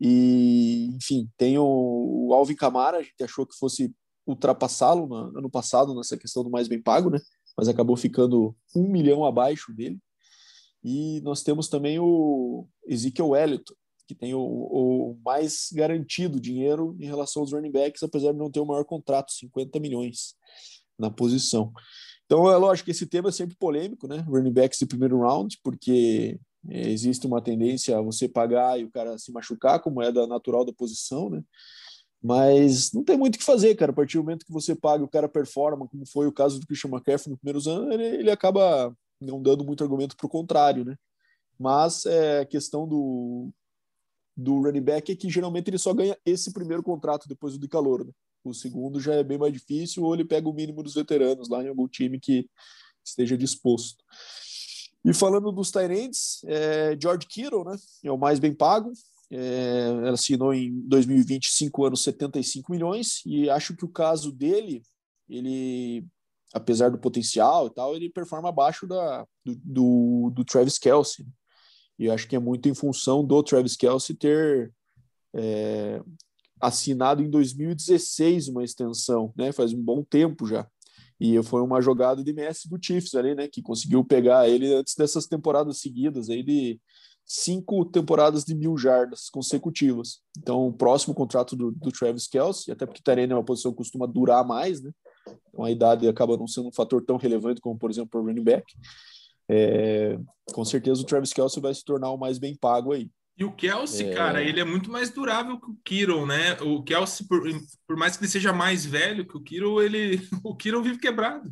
[0.00, 3.92] E, enfim, tem o, o Alvin Kamara, a gente achou que fosse
[4.26, 7.20] ultrapassá-lo no ano passado nessa questão do mais bem pago, né?
[7.56, 9.98] Mas acabou ficando um milhão abaixo dele.
[10.82, 13.64] E nós temos também o Ezekiel Elliott,
[14.06, 18.50] que tem o, o, mais garantido dinheiro em relação aos running backs, apesar de não
[18.50, 20.34] ter o maior contrato, 50 milhões
[20.98, 21.72] na posição.
[22.26, 24.18] Então, é lógico que esse tema é sempre polêmico, né?
[24.28, 28.90] Running backs de primeiro round, porque é, existe uma tendência a você pagar e o
[28.90, 31.42] cara se machucar, como é da natural da posição, né?
[32.22, 33.90] Mas não tem muito o que fazer, cara.
[33.90, 36.66] A partir do momento que você paga o cara performa, como foi o caso do
[36.66, 40.84] Christian McCaffrey nos primeiros anos, ele, ele acaba não dando muito argumento para o contrário,
[40.84, 40.96] né?
[41.58, 43.50] Mas é, a questão do,
[44.36, 47.68] do running back é que geralmente ele só ganha esse primeiro contrato depois do de
[47.68, 48.12] calor, né?
[48.44, 51.62] O segundo já é bem mais difícil, ou ele pega o mínimo dos veteranos lá
[51.62, 52.48] em algum time que
[53.04, 54.04] esteja disposto.
[55.04, 57.76] E falando dos Tyrants, é, George Kittle, né?
[58.04, 58.92] É o mais bem pago.
[59.34, 64.82] É, ela assinou em 2020 5 anos 75 milhões e acho que o caso dele,
[65.26, 66.04] ele
[66.52, 71.26] apesar do potencial e tal, ele performa abaixo da, do, do, do Travis Kelsey.
[71.98, 74.70] E acho que é muito em função do Travis Kelsey ter
[75.34, 76.02] é,
[76.60, 79.50] assinado em 2016 uma extensão, né?
[79.50, 80.66] Faz um bom tempo já.
[81.18, 83.48] E foi uma jogada de Messi do Chiefs ali, né?
[83.48, 86.80] Que conseguiu pegar ele antes dessas temporadas seguidas aí de
[87.24, 90.20] cinco temporadas de mil jardas consecutivas.
[90.38, 93.78] Então, o próximo contrato do, do Travis Kelsey, até porque Tarene é uma posição que
[93.78, 94.90] costuma durar mais, né?
[95.48, 98.42] Então, a idade acaba não sendo um fator tão relevante como, por exemplo, o running
[98.42, 98.64] back.
[99.48, 100.18] É,
[100.52, 103.10] com certeza o Travis Kelsey vai se tornar o mais bem pago aí.
[103.36, 104.14] E o Kelsey, é...
[104.14, 106.54] cara, ele é muito mais durável que o Kiro, né?
[106.60, 107.42] O Kelsey, por,
[107.86, 111.50] por, mais que ele seja mais velho que o Kiro, ele, o Kiro vive quebrado.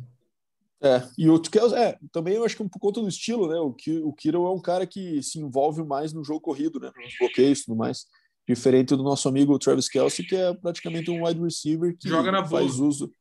[0.83, 3.55] É, e o Kelsey, é, também eu acho que por conta do estilo, né?
[3.59, 3.75] O,
[4.07, 6.91] o Kiro é um cara que se envolve mais no jogo corrido, né?
[6.97, 8.05] Nos bloqueios e tudo mais.
[8.47, 12.45] Diferente do nosso amigo Travis Kelsey, que é praticamente um wide receiver que Joga na
[12.45, 13.13] faz uso.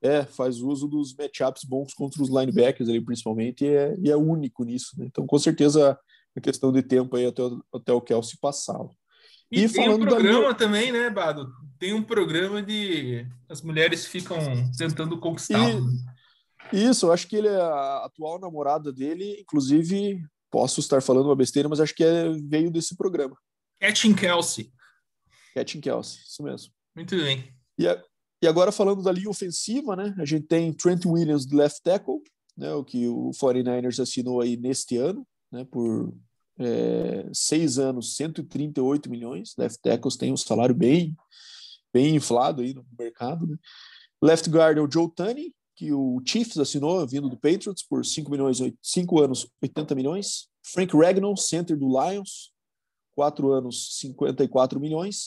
[0.00, 4.16] É, faz uso dos matchups bons contra os linebackers ali, principalmente, e é, e é
[4.16, 5.06] único nisso, né?
[5.06, 5.98] Então, com certeza,
[6.36, 8.90] a questão de tempo aí até, até o Kelsey passá-lo.
[9.50, 10.54] E, e tem um programa da...
[10.54, 11.52] também, né, Bado?
[11.78, 14.38] Tem um programa de as mulheres ficam
[14.78, 15.68] tentando conquistar.
[16.72, 21.36] Isso, eu acho que ele é a atual namorada dele, inclusive posso estar falando uma
[21.36, 23.36] besteira, mas acho que é, veio desse programa.
[23.80, 24.70] Catching Kelsey.
[25.54, 26.72] Catching Kelsey, isso mesmo.
[26.94, 27.52] Muito bem.
[27.78, 28.02] E, a,
[28.42, 30.14] e agora falando da linha ofensiva, né?
[30.18, 32.20] A gente tem Trent Williams de left tackle,
[32.56, 32.72] né?
[32.74, 35.64] O que o 49ers assinou aí neste ano, né?
[35.64, 36.14] Por
[36.58, 39.54] é, seis anos, 138 milhões.
[39.56, 41.16] Left tackles tem um salário bem,
[41.92, 43.46] bem inflado aí no mercado.
[43.46, 43.56] Né?
[44.22, 48.30] Left guard é o Joe Tunney, que o Chiefs assinou, vindo do Patriots, por 5
[48.30, 50.46] milhões, 5 anos, 80 milhões.
[50.64, 52.52] Frank Ragnall, center do Lions,
[53.16, 55.24] 4 anos, 54 milhões.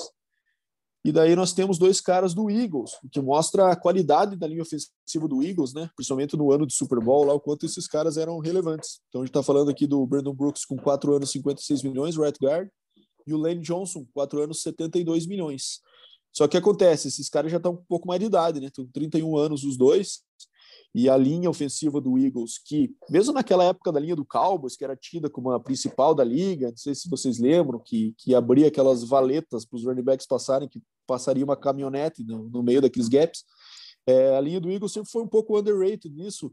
[1.04, 4.62] E daí nós temos dois caras do Eagles, o que mostra a qualidade da linha
[4.62, 5.90] ofensiva do Eagles, né?
[5.94, 9.02] Principalmente no ano de Super Bowl, lá o quanto esses caras eram relevantes.
[9.10, 12.40] Então a gente está falando aqui do Brandon Brooks com 4 anos, 56 milhões, right
[12.42, 12.70] guard,
[13.28, 15.82] e o Lane Johnson, 4 anos, 72 milhões.
[16.32, 18.68] Só que acontece, esses caras já estão um pouco mais de idade, né?
[18.68, 20.22] Estão 31 anos os dois,
[20.98, 24.86] e a linha ofensiva do Eagles, que mesmo naquela época da linha do Cowboys, que
[24.86, 28.70] era tida como a principal da liga, não sei se vocês lembram, que, que abria
[28.70, 33.10] aquelas valetas para os running backs passarem, que passaria uma caminhonete no, no meio daqueles
[33.10, 33.44] gaps.
[34.08, 36.50] É, a linha do Eagles sempre foi um pouco underrated nisso,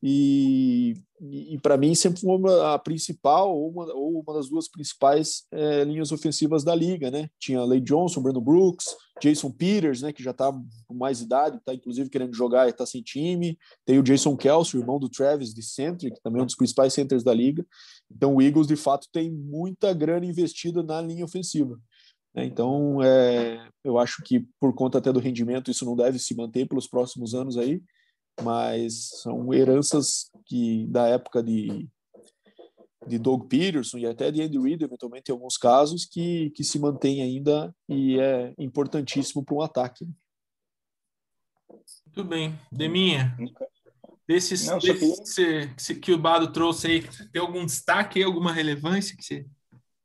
[0.00, 4.68] e, e, para mim sempre foi uma, a principal ou uma, ou uma das duas
[4.68, 7.28] principais é, linhas ofensivas da liga, né?
[7.36, 10.12] Tinha Lay Johnson, Brandon Brooks, Jason Peters, né?
[10.12, 13.58] Que já está com mais idade, está inclusive querendo jogar e está sem time.
[13.84, 16.94] Tem o Jason Kelsey, irmão do Travis de Centric, que também é um dos principais
[16.94, 17.66] centers da liga.
[18.08, 21.76] Então o Eagles de fato tem muita grana investida na linha ofensiva.
[22.32, 22.44] Né?
[22.44, 26.68] Então é, eu acho que por conta até do rendimento isso não deve se manter
[26.68, 27.82] pelos próximos anos aí
[28.42, 31.88] mas são heranças que da época de
[33.08, 36.78] de Doug Peterson e até de Andy Reid, eventualmente em alguns casos, que, que se
[36.78, 40.06] mantém ainda e é importantíssimo para um ataque.
[42.06, 42.58] Muito bem.
[42.70, 43.36] Deminha,
[44.26, 49.16] desses, Não, desses que, que, que, o Bado trouxe aí, tem algum destaque, alguma relevância
[49.16, 49.44] que você,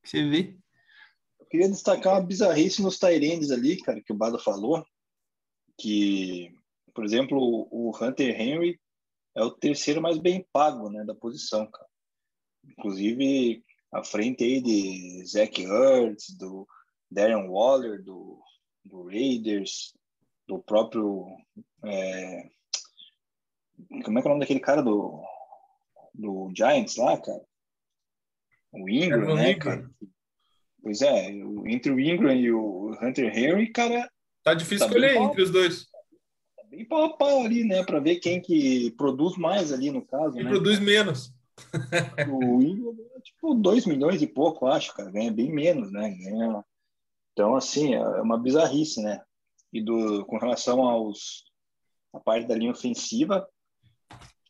[0.02, 0.58] que você vê?
[1.40, 4.84] Eu queria destacar uma bizarrice nos Tyrands ali, cara, que o Bado falou,
[5.78, 6.54] que
[6.94, 8.80] por exemplo, o Hunter Henry
[9.36, 11.90] é o terceiro mais bem pago, né, da posição, cara.
[12.64, 16.68] Inclusive, à frente aí de Zach Ertz, do
[17.10, 18.40] Darren Waller, do,
[18.86, 19.94] do Raiders,
[20.48, 21.26] do próprio...
[21.84, 22.50] É...
[24.06, 25.22] Como é que é o nome daquele cara do,
[26.14, 27.44] do Giants lá, cara?
[28.72, 29.90] O Ingram, né, cara?
[30.82, 31.30] Pois é,
[31.66, 34.10] entre o Ingram e o Hunter Henry, cara...
[34.44, 35.93] Tá difícil tá escolher entre os dois
[36.74, 37.84] bem pau a pau ali, né?
[37.84, 40.34] Para ver quem que produz mais ali no caso.
[40.34, 40.50] Quem né?
[40.50, 41.32] produz menos.
[42.28, 45.12] o Ingram tipo 2 milhões e pouco, acho, cara.
[45.12, 46.10] Ganha bem menos, né?
[46.10, 46.64] Ganha...
[47.32, 49.22] Então, assim, é uma bizarrice, né?
[49.72, 51.46] E do, com relação aos
[52.14, 53.48] a parte da linha ofensiva,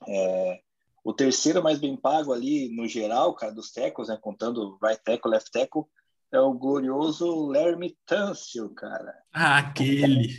[0.06, 0.60] é,
[1.02, 4.18] o terceiro mais bem pago ali no geral, cara, dos tecos, né?
[4.20, 5.84] Contando right tackle, left tackle,
[6.32, 9.14] é o glorioso Lermy Tâncio, cara.
[9.32, 10.30] Ah, aquele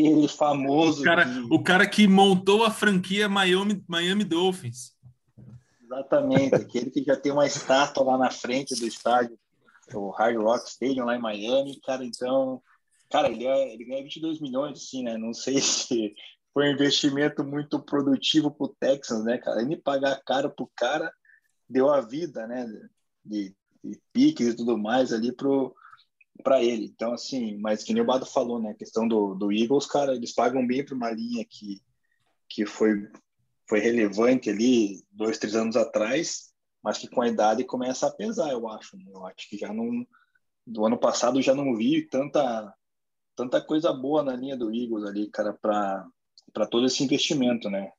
[0.00, 1.02] aquele famoso.
[1.02, 4.92] O cara, o cara que montou a franquia Miami, Miami Dolphins.
[5.82, 9.38] Exatamente, aquele que já tem uma estátua lá na frente do estádio,
[9.92, 12.60] o Hard Rock Stadium lá em Miami, cara, então,
[13.10, 15.16] cara, ele, é, ele ganha 22 milhões, assim, né?
[15.16, 16.14] Não sei se
[16.52, 19.62] foi um investimento muito produtivo para o Texans, né, cara?
[19.62, 21.12] Ele pagar caro pro cara
[21.68, 22.66] deu a vida, né?
[23.24, 23.54] De,
[23.84, 25.74] de piques e tudo mais ali pro,
[26.42, 26.86] para ele.
[26.86, 28.70] Então, assim, mas que nem o Bado falou, né?
[28.70, 31.80] A questão do, do Eagles, cara, eles pagam bem para uma linha que,
[32.48, 33.08] que foi,
[33.68, 38.50] foi relevante ali dois, três anos atrás, mas que com a idade começa a pesar,
[38.50, 38.96] eu acho.
[38.96, 39.04] Né?
[39.08, 40.06] Eu acho que já não.
[40.66, 42.74] Do ano passado já não vi tanta,
[43.36, 47.92] tanta coisa boa na linha do Eagles ali, cara, para todo esse investimento, né?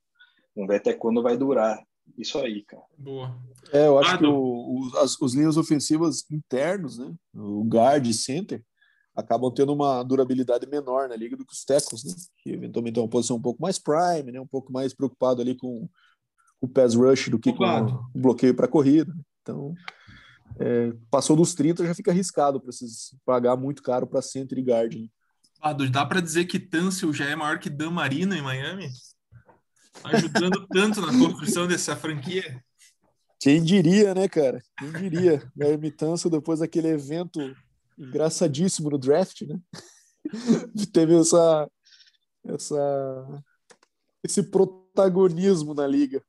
[0.55, 1.79] Vamos ver até quando vai durar.
[2.17, 2.83] Isso aí, cara.
[2.97, 3.37] Boa.
[3.71, 7.13] É, eu acho ah, que o, o, as, os linhas ofensivas internos, né?
[7.33, 8.63] O guard e center
[9.15, 12.13] acabam tendo uma durabilidade menor na liga do que os tackles, né?
[12.37, 14.39] Que eventualmente é uma posição um pouco mais prime, né?
[14.39, 15.89] Um pouco mais preocupado ali com,
[16.59, 19.13] com o pass rush do que com o bloqueio para corrida.
[19.13, 19.21] Né?
[19.41, 19.73] Então,
[20.59, 22.71] é, passou dos 30 já fica arriscado para
[23.25, 24.95] pagar muito caro para center e guard.
[24.95, 25.07] Né?
[25.91, 28.89] dá para dizer que Tâncio já é maior que Dan Marino em Miami?
[30.03, 32.63] Ajudando tanto na construção dessa franquia.
[33.39, 34.61] Quem diria, né, cara?
[34.77, 35.51] Quem diria?
[35.61, 37.39] A Ermitança, depois daquele evento
[37.97, 39.59] engraçadíssimo no draft, né?
[40.91, 41.69] Teve essa,
[42.45, 43.43] essa,
[44.23, 46.23] esse protagonismo na liga.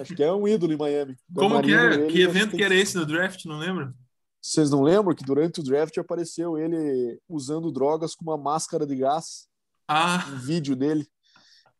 [0.00, 1.16] Acho que é um ídolo em Miami.
[1.34, 2.06] Como que é?
[2.06, 3.44] Que evento que era esse no draft?
[3.44, 3.94] Não lembro.
[4.40, 8.96] Vocês não lembram que durante o draft apareceu ele usando drogas com uma máscara de
[8.96, 9.48] gás?
[9.88, 10.26] Ah.
[10.32, 11.06] Um vídeo dele.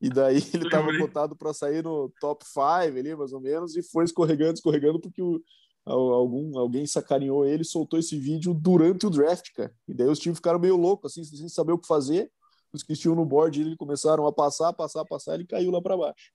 [0.04, 3.82] E daí ele estava botado para sair no top 5 ali, mais ou menos, e
[3.82, 5.42] foi escorregando, escorregando, porque o,
[5.86, 9.74] algum, alguém sacaneou ele soltou esse vídeo durante o draft, cara.
[9.88, 12.30] E daí os times ficaram meio loucos, assim, sem saber o que fazer.
[12.70, 15.96] Os que tinham no board ele começaram a passar, passar, passar, ele caiu lá para
[15.96, 16.32] baixo.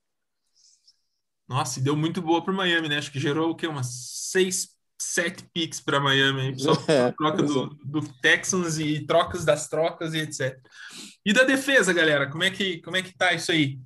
[1.46, 2.98] Nossa, e deu muito boa para Miami, né?
[2.98, 3.68] Acho que gerou o quê?
[3.68, 3.86] Umas
[4.30, 4.76] seis,
[5.12, 10.18] sete picks para Miami, só é, troca do, do, Texans e trocas das trocas e
[10.18, 10.58] etc.
[11.24, 13.78] E da defesa, galera, como é que como é que tá isso aí?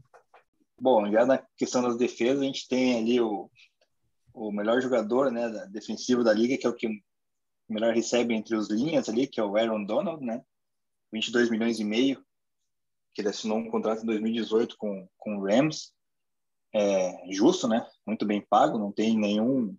[0.78, 3.50] Bom, já na questão das defesas, a gente tem ali o
[4.34, 6.88] o melhor jogador né, da, defensivo da liga, que é o que
[7.68, 10.44] melhor recebe entre os linhas ali, que é o Aaron Donald, né?
[11.12, 12.22] 22 milhões e meio,
[13.14, 15.92] que ele assinou um contrato em 2018 com, com o Rams.
[16.74, 17.86] É, justo, né?
[18.04, 19.76] Muito bem pago, não tem nenhum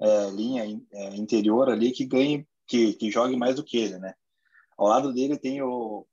[0.00, 4.14] é, linha é, interior ali que ganhe, que, que jogue mais do que ele, né?
[4.76, 6.06] Ao lado dele tem o,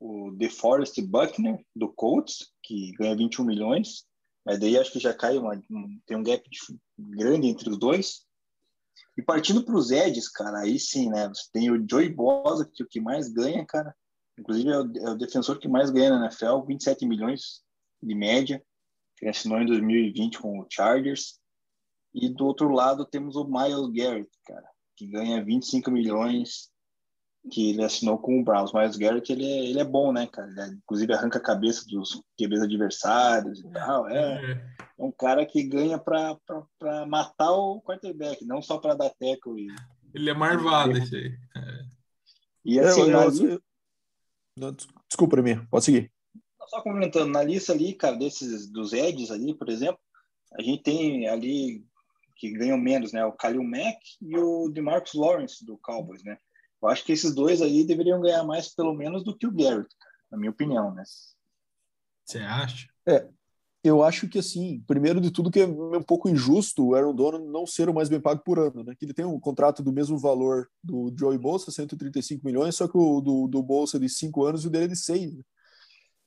[0.00, 4.04] o DeForest Buckner, do Colts, que ganha 21 milhões.
[4.44, 6.42] Mas daí acho que já cai uma, um, tem um gap
[6.98, 8.26] grande entre os dois.
[9.16, 11.28] E partindo para os Eds, cara, aí sim, né?
[11.28, 13.94] Você tem o Joey Bosa, que é o que mais ganha, cara.
[14.38, 17.62] Inclusive é o, é o, defensor que mais ganha na NFL, 27 milhões
[18.02, 18.62] de média.
[19.16, 21.38] Que assinou em 2020 com o Chargers.
[22.14, 26.70] E do outro lado temos o Miles Garrett, cara, que ganha 25 milhões
[27.50, 28.70] que ele assinou com o Browns.
[28.70, 30.48] O Garrett, ele é, ele é bom, né, cara?
[30.48, 34.08] Ele, é, inclusive arranca a cabeça dos QBs adversários e tal.
[34.08, 36.38] É, é, um cara que ganha para
[37.06, 39.58] matar o quarterback, não só para dar teco.
[39.58, 39.68] E,
[40.14, 41.38] ele é marvado, esse aí.
[41.56, 41.84] É.
[42.64, 43.62] E assim, eu, eu,
[44.58, 44.76] eu,
[45.08, 46.12] desculpa, mim, pode seguir.
[46.68, 49.98] Só comentando, na lista ali, cara, desses dos Eds ali, por exemplo,
[50.52, 51.84] a gente tem ali
[52.42, 53.24] que ganham menos, né?
[53.24, 56.36] O Khalil Mack e o DeMarcus Lawrence do Cowboys, né?
[56.82, 59.88] Eu acho que esses dois aí deveriam ganhar mais, pelo menos, do que o Garrett,
[60.28, 61.04] na minha opinião, né?
[62.24, 62.88] Você acha?
[63.06, 63.28] É,
[63.84, 67.46] eu acho que assim, primeiro de tudo que é um pouco injusto o Aaron Donald
[67.46, 68.92] não ser o mais bem pago por ano, né?
[68.98, 72.98] Que ele tem um contrato do mesmo valor do Joey Bolsa, 135 milhões, só que
[72.98, 75.36] o do, do Bolsa é de 5 anos e o dele é de 6.
[75.36, 75.42] Né?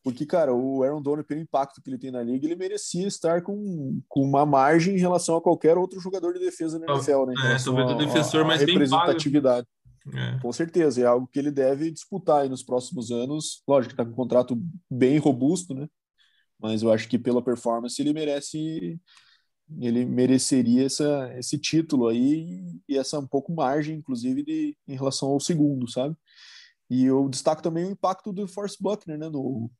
[0.05, 3.41] Porque, cara, o Aaron Donald, pelo impacto que ele tem na liga, ele merecia estar
[3.41, 7.33] com, com uma margem em relação a qualquer outro jogador de defesa na NFL, né?
[7.55, 9.65] É, talvez o defensor mais representatividade.
[10.13, 10.39] É.
[10.39, 13.63] Com certeza, é algo que ele deve disputar aí nos próximos anos.
[13.67, 15.87] Lógico que está com um contrato bem robusto, né?
[16.59, 18.99] Mas eu acho que pela performance ele merece,
[19.79, 25.29] ele mereceria essa, esse título aí e essa um pouco margem, inclusive, de, em relação
[25.29, 26.15] ao segundo, sabe?
[26.91, 29.29] E eu destaco também o impacto do Force Buckner, né?
[29.29, 29.71] No,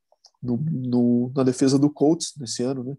[0.46, 2.96] no, no, na defesa do Colts nesse ano, né?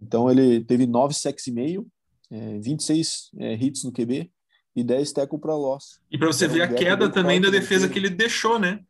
[0.00, 1.86] Então ele teve 9 sacks e meio,
[2.30, 4.30] é, 26 é, hits no QB,
[4.74, 6.00] e 10 tackle para loss.
[6.10, 8.84] E para você então, ver a queda também da defesa que ele deixou, né?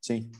[0.00, 0.30] Sim.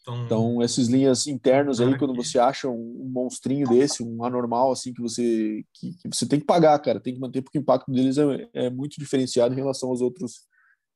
[0.00, 4.94] Então, então essas linhas internas aí, quando você acha um, monstrinho desse, um anormal, assim,
[4.94, 7.90] que você, que, que, você tem que pagar, cara, tem que manter, porque o impacto
[7.90, 10.46] deles é, é muito diferenciado em relação aos outros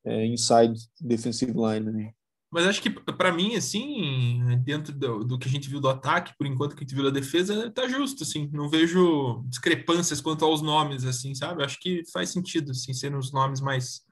[0.05, 1.91] é, inside defensive line.
[1.91, 2.13] Né?
[2.55, 6.33] Mas acho que, para mim, assim, dentro do, do, que a gente viu do ataque,
[6.39, 8.49] por enquanto que a gente viu da defesa, tá justo, assim.
[8.53, 11.65] Não vejo discrepâncias quanto aos nomes, assim, sabe?
[11.65, 14.03] Acho que faz sentido, assim, serem os nomes mais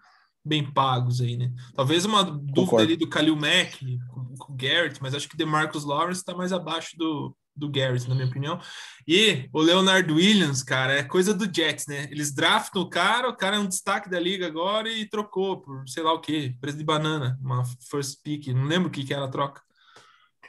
[0.45, 1.53] bem pagos aí, né?
[1.73, 2.85] Talvez uma dúvida Concordo.
[2.85, 3.79] ali do Khalil Mack
[4.09, 7.69] com, com o Garrett, mas acho que o DeMarcus Lawrence está mais abaixo do, do
[7.69, 8.61] Garrett, na minha opinião.
[9.07, 12.09] E o Leonard Williams, cara, é coisa do Jets, né?
[12.11, 15.87] Eles draftam o cara, o cara é um destaque da liga agora e trocou por
[15.89, 19.15] sei lá o quê, preço de banana, uma first pick, não lembro o que, que
[19.15, 19.63] era a troca.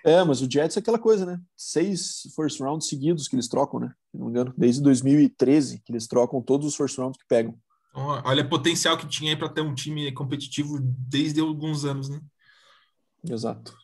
[0.06, 1.40] É, mas o Jets é aquela coisa, né?
[1.56, 3.94] Seis first rounds seguidos que eles trocam, né?
[4.12, 7.58] Se não me engano, desde 2013 que eles trocam todos os first rounds que pegam.
[7.96, 12.20] Olha o potencial que tinha aí para ter um time competitivo desde alguns anos, né?
[13.30, 13.78] Exato.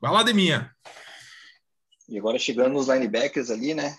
[0.00, 0.74] Vai lá, Deminha.
[2.12, 3.96] E agora chegando nos linebackers ali, né?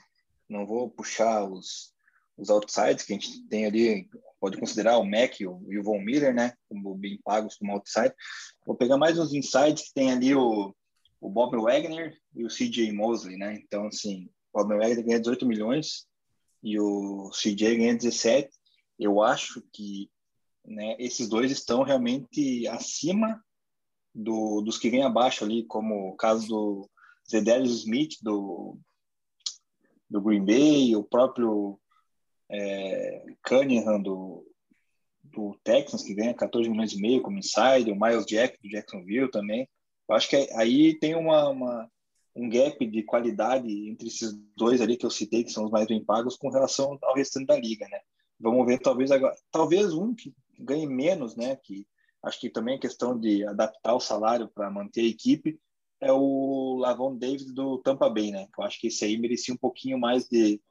[0.47, 1.95] Não vou puxar os,
[2.38, 4.08] os outsides que a gente tem ali,
[4.39, 6.54] pode considerar o Mac e o, Von Miller, né?
[6.69, 8.13] Como bem pagos como outside.
[8.67, 10.76] Vou pegar mais uns insides que tem ali o,
[11.20, 13.59] o Bob Wagner e o CJ Mosley, né?
[13.66, 16.05] Então, assim, o Bob Wagner ganha 18 milhões
[16.61, 18.47] e o CJ ganha 17.
[18.99, 20.07] Eu acho que
[20.64, 23.43] né, esses dois estão realmente acima
[24.14, 26.89] do, dos que vêm abaixo ali, como o caso do
[27.30, 28.78] Zedarius Smith do,
[30.09, 31.80] do Green Bay, o próprio
[32.49, 34.45] é, Cunningham do,
[35.24, 39.32] do Texans, que ganha 14 milhões e meio como inside, o Miles Jack do Jacksonville
[39.32, 39.67] também.
[40.07, 41.91] Eu acho que aí tem uma, uma,
[42.36, 45.88] um gap de qualidade entre esses dois ali que eu citei, que são os mais
[45.88, 47.99] bem pagos, com relação ao restante da liga, né?
[48.39, 51.55] Vamos ver, talvez agora, talvez um que ganhe menos, né?
[51.55, 51.88] Que
[52.21, 55.59] acho que também é questão de adaptar o salário para manter a equipe,
[56.04, 58.47] é o Lavon Davis do Tampa Bay, né?
[58.58, 60.62] Eu acho que esse aí merecia um pouquinho mais de,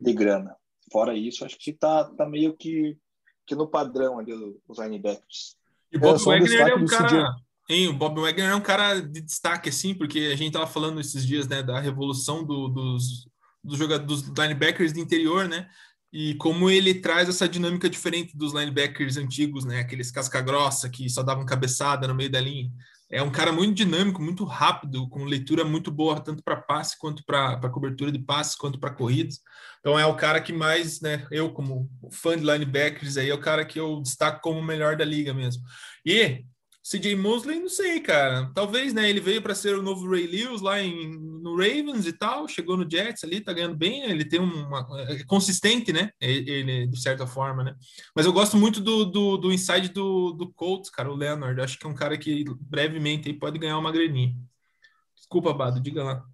[0.00, 0.54] de grana.
[0.90, 2.96] Fora isso, acho que tá, tá meio que,
[3.46, 4.32] que no padrão ali
[4.68, 5.56] os linebackers.
[5.90, 7.34] E o Bob é, Wagner é um cara...
[7.70, 11.00] Hein, o Bob Wagner é um cara de destaque, assim, porque a gente tava falando
[11.00, 13.28] esses dias, né, da revolução do, dos,
[13.62, 15.68] dos jogadores, dos linebackers de interior, né?
[16.12, 19.80] e como ele traz essa dinâmica diferente dos linebackers antigos, né?
[19.80, 22.70] Aqueles casca-grossa que só davam cabeçada no meio da linha.
[23.12, 27.22] É um cara muito dinâmico, muito rápido, com leitura muito boa, tanto para passe quanto
[27.26, 29.38] para cobertura de passes, quanto para corridas.
[29.80, 31.26] Então é o cara que mais, né?
[31.30, 34.96] Eu, como fã de linebackers, aí é o cara que eu destaco como o melhor
[34.96, 35.62] da liga mesmo.
[36.06, 36.42] E
[36.82, 38.50] CJ Mosley, não sei, cara.
[38.52, 39.08] Talvez, né?
[39.08, 42.76] Ele veio para ser o novo Ray Lewis lá em, no Ravens e tal, chegou
[42.76, 44.02] no Jets ali, tá ganhando bem.
[44.02, 44.86] Ele tem uma.
[45.08, 46.10] É consistente, né?
[46.20, 47.76] Ele, de certa forma, né?
[48.16, 51.60] Mas eu gosto muito do, do, do inside do, do Colts, cara, o Leonard.
[51.60, 54.34] Acho que é um cara que brevemente aí pode ganhar uma graninha.
[55.14, 56.24] Desculpa, Bado, diga lá.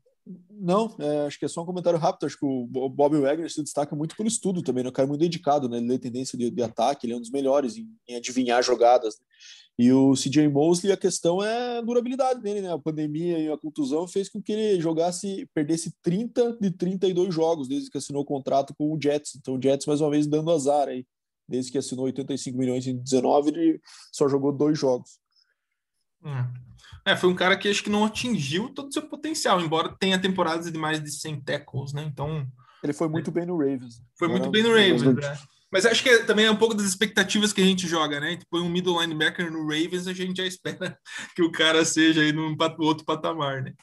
[0.51, 2.27] Não, é, acho que é só um comentário rápido.
[2.27, 4.91] Acho que o Bob Wagner se destaca muito pelo estudo também, né?
[4.91, 5.77] O cara é muito dedicado, né?
[5.77, 9.19] Ele lê tendência de, de ataque, ele é um dos melhores em, em adivinhar jogadas.
[9.19, 9.25] Né?
[9.79, 12.73] E o CJ Mosley, a questão é a durabilidade dele, né?
[12.73, 17.69] A pandemia e a contusão fez com que ele jogasse, perdesse 30 de 32 jogos
[17.69, 19.37] desde que assinou o contrato com o Jets.
[19.37, 21.07] Então o Jets, mais uma vez, dando azar aí.
[21.49, 23.81] Desde que assinou 85 milhões em 19, ele
[24.13, 25.21] só jogou dois jogos.
[27.07, 30.21] É, foi um cara que acho que não atingiu todo o seu potencial, embora tenha
[30.21, 32.03] temporadas de mais de 100 tackles, né?
[32.03, 32.47] Então.
[32.83, 34.03] Ele foi muito bem no Ravens.
[34.19, 35.39] Foi muito bem no Ravens, né?
[35.71, 38.39] Mas acho que é, também é um pouco das expectativas que a gente joga, né?
[38.51, 40.99] Põe um middle linebacker no Ravens, a gente já espera
[41.35, 43.75] que o cara seja aí num outro patamar, né?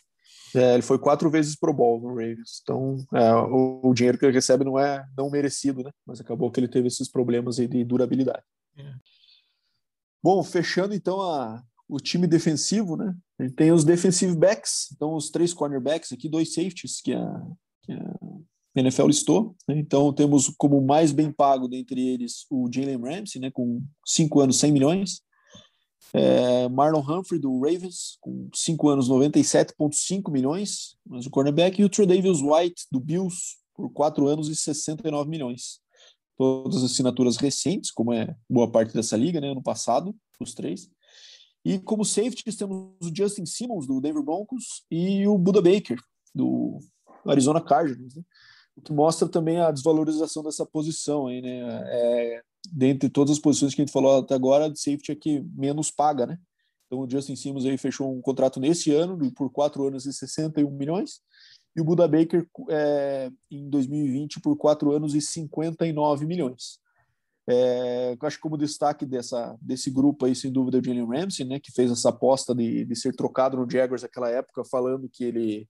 [0.55, 2.61] É, ele foi quatro vezes pro Bowl no Ravens.
[2.63, 5.91] Então, é, o, o, dinheiro que ele recebe não é não merecido, né?
[6.05, 8.43] Mas acabou que ele teve esses problemas aí de durabilidade.
[8.77, 8.93] É.
[10.23, 13.13] Bom, fechando então a, o time defensivo, né?
[13.37, 17.41] Ele tem os defensive backs, então os três cornerbacks aqui, dois safeties que a,
[17.83, 18.15] que a
[18.81, 19.55] NFL listou.
[19.67, 19.77] Né?
[19.77, 24.57] Então, temos como mais bem pago dentre eles o Jalen Ramsey, né, com 5 anos,
[24.59, 25.21] 100 milhões.
[26.13, 31.89] É, Marlon Humphrey, do Ravens, com 5 anos, 97,5 milhões, mas o cornerback, e o
[31.89, 35.79] Tredavious White, do Bills, por 4 anos e 69 milhões.
[36.37, 40.89] Todas as assinaturas recentes, como é boa parte dessa liga, né, ano passado, os três.
[41.63, 45.97] E como safeties, temos o Justin Simmons, do Denver Broncos, e o Buda Baker,
[46.33, 46.79] do
[47.25, 48.15] Arizona Cardinals.
[48.15, 48.23] Né?
[48.75, 51.59] O que mostra também a desvalorização dessa posição aí, né?
[51.87, 55.41] É, dentre todas as posições que a gente falou até agora, a safety é que
[55.55, 56.37] menos paga, né?
[56.85, 60.69] Então o Justin Simmons aí fechou um contrato nesse ano por quatro anos e 61
[60.71, 61.21] milhões
[61.75, 66.79] e o Buda Baker é, em 2020 por quatro anos e 59 milhões.
[67.47, 71.45] É, acho que como destaque dessa, desse grupo aí, sem dúvida, é o Jalen Ramsey,
[71.45, 75.23] né, que fez essa aposta de, de ser trocado no Jaguars naquela época, falando que
[75.23, 75.67] ele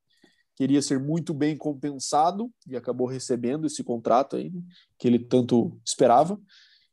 [0.55, 4.61] queria ser muito bem compensado e acabou recebendo esse contrato aí, né,
[4.97, 6.39] que ele tanto esperava.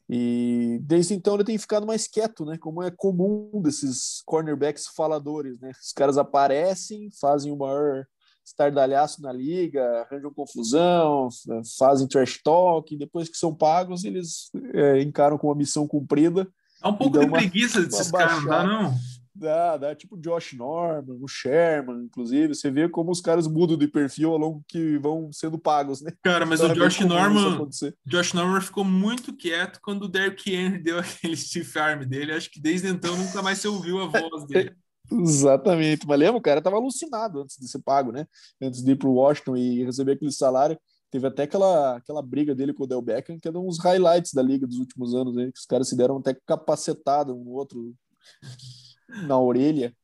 [0.09, 2.59] E desde então ele tem ficado mais quieto, né?
[2.59, 5.71] Como é comum desses cornerbacks faladores, né?
[5.83, 8.05] Os caras aparecem, fazem o maior
[8.45, 11.29] estardalhaço na liga, arranjam confusão,
[11.79, 16.47] fazem trash talk, e depois que são pagos, eles é, encaram como uma missão cumprida.
[16.83, 18.51] Há um pouco de uma, preguiça desses caras, não?
[18.51, 18.95] Dá,
[19.35, 22.55] dá tipo Josh Norman, o Sherman, inclusive.
[22.55, 26.13] Você vê como os caras mudam de perfil ao longo que vão sendo pagos, né?
[26.23, 27.69] Cara, mas o Josh Norman,
[28.07, 32.33] Josh Norman ficou muito quieto quando o Derrick Henry deu aquele stiff arm dele.
[32.33, 34.75] Acho que desde então nunca mais se ouviu a voz dele.
[35.11, 38.27] Exatamente, mas lembra, o cara tava alucinado antes de ser pago, né?
[38.63, 40.79] Antes de ir pro Washington e receber aquele salário.
[41.11, 44.33] Teve até aquela, aquela briga dele com o Del Beckham, que é um dos highlights
[44.33, 45.51] da liga dos últimos anos, né?
[45.53, 47.95] Que os caras se deram até capacetado um no outro
[49.27, 49.95] na orelha.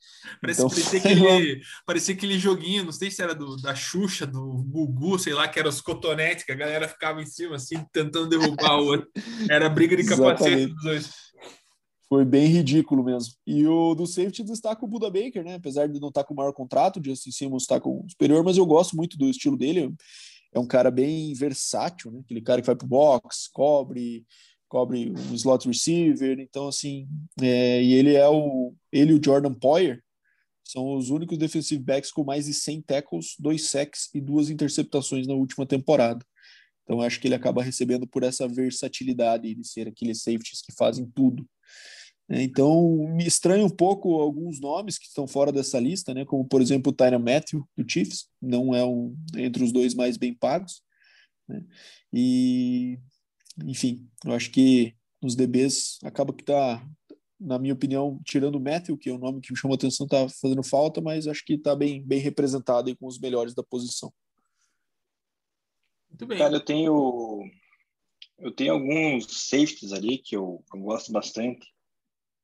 [0.41, 4.63] Parece, então, parecia, aquele, parecia aquele joguinho, não sei se era do, da Xuxa, do
[4.65, 8.29] Gugu, sei lá, que era os cotonetes, que a galera ficava em cima, assim, tentando
[8.29, 9.09] derrubar o outro.
[9.51, 11.11] Era briga de capacete dos dois.
[12.09, 13.35] Foi bem ridículo mesmo.
[13.47, 15.57] E o do safety destaca o Buda Baker, né?
[15.57, 18.43] Apesar de não estar com o maior contrato, de assim Simmons está com o superior,
[18.43, 19.95] mas eu gosto muito do estilo dele.
[20.55, 22.21] É um cara bem versátil, né?
[22.25, 24.25] Aquele cara que vai pro box, cobre,
[24.69, 27.09] cobre um slot receiver, então assim,
[27.41, 30.03] é, e ele é o ele e o Jordan Poyer
[30.64, 35.27] são os únicos defensive backs com mais de 100 tackles, dois sacks e duas interceptações
[35.27, 36.23] na última temporada.
[36.85, 41.11] Então acho que ele acaba recebendo por essa versatilidade de ser aqueles safeties que fazem
[41.14, 41.49] tudo.
[42.31, 46.27] É, então me estranha um pouco alguns nomes que estão fora dessa lista, né?
[46.27, 50.19] Como por exemplo o Tyron Matthew do Chiefs, não é um entre os dois mais
[50.19, 50.83] bem pagos.
[51.49, 51.62] Né?
[52.12, 52.99] E
[53.65, 56.85] enfim, eu acho que nos DBs acaba que tá,
[57.39, 60.07] na minha opinião, tirando o Matthew, que é o nome que me chamou a atenção,
[60.07, 63.63] tá fazendo falta, mas acho que tá bem, bem representado aí com os melhores da
[63.63, 64.13] posição.
[66.09, 66.39] Muito bem.
[66.39, 67.51] Cara, eu tenho
[68.39, 71.67] eu tenho alguns safeties ali que eu, eu gosto bastante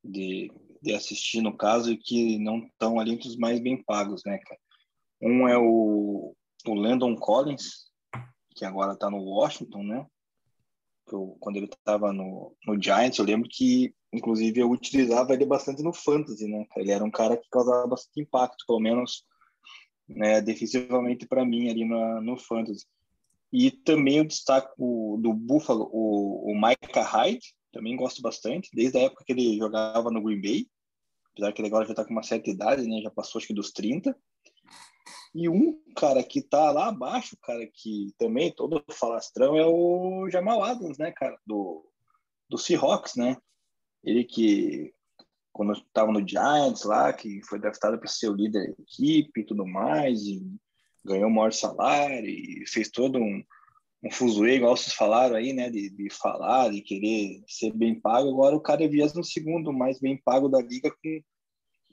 [0.02, 0.50] de,
[0.82, 4.38] de assistir no caso e que não estão ali entre os mais bem pagos, né,
[4.38, 4.60] cara?
[5.22, 6.34] Um é o,
[6.66, 7.90] o Landon Collins,
[8.56, 10.06] que agora está no Washington, né?
[11.14, 15.82] Eu, quando ele estava no, no Giants, eu lembro que, inclusive, eu utilizava ele bastante
[15.82, 16.66] no Fantasy, né?
[16.76, 19.24] Ele era um cara que causava bastante impacto, pelo menos
[20.08, 22.86] né, defensivamente para mim ali no, no Fantasy.
[23.52, 29.02] E também eu destaco do Buffalo, o, o Micah Hyde, também gosto bastante, desde a
[29.02, 30.66] época que ele jogava no Green Bay,
[31.32, 33.00] apesar que ele agora já está com uma certa idade, né?
[33.00, 34.16] Já passou acho que dos 30.
[35.34, 40.62] E um cara que tá lá abaixo, cara, que também todo falastrão é o Jamal
[40.62, 41.84] Adams, né, cara, do,
[42.48, 43.36] do Seahawks, né?
[44.04, 44.94] Ele que,
[45.52, 49.44] quando estava no Giants lá, que foi draftado para ser o líder da equipe e
[49.44, 50.40] tudo mais, e
[51.04, 53.42] ganhou o maior salário e fez todo um,
[54.04, 58.28] um fuzuê, igual vocês falaram aí, né, de, de falar, de querer ser bem pago.
[58.28, 61.20] Agora o cara é vias no segundo mais bem pago da liga com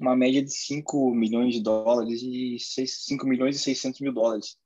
[0.02, 4.58] uma média de 5 milhões de dólares e 6, 5 milhões e 600 mil dólares.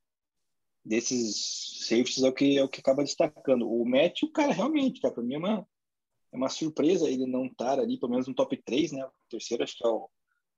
[0.84, 3.70] Desses safeties é o que, é o que acaba destacando.
[3.70, 5.68] O Matt, o cara realmente, cara, para mim é uma,
[6.32, 9.04] é uma surpresa ele não estar ali, pelo menos no top 3, né?
[9.06, 10.10] O terceiro acho que é o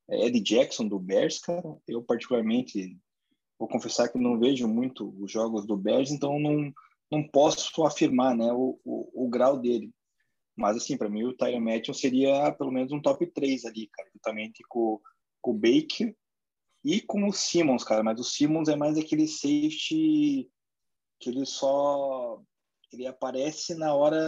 [0.10, 1.76] é Ed Jackson do Bears, cara.
[1.88, 2.98] Eu particularmente
[3.58, 6.72] vou confessar que não vejo muito os jogos do Bears, então não,
[7.12, 9.92] não posso afirmar, né, o, o, o grau dele.
[10.58, 14.10] Mas, assim, para mim, o Tyron Matthew seria pelo menos um top 3 ali, cara,
[14.14, 15.00] juntamente com,
[15.42, 16.16] com o Baker
[16.84, 18.04] e com o Simmons, cara.
[18.04, 20.50] Mas o Simmons é mais aquele safety
[21.20, 22.42] que ele só
[22.92, 24.20] ele aparece na hora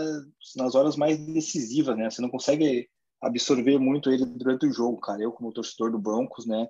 [0.56, 2.10] nas horas mais decisivas, né?
[2.10, 2.90] Você não consegue
[3.22, 5.22] absorver muito ele durante o jogo, cara.
[5.22, 6.68] Eu como torcedor do Broncos, né,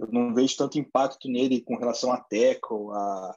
[0.00, 3.36] eu não vejo tanto impacto nele com relação a tackle, a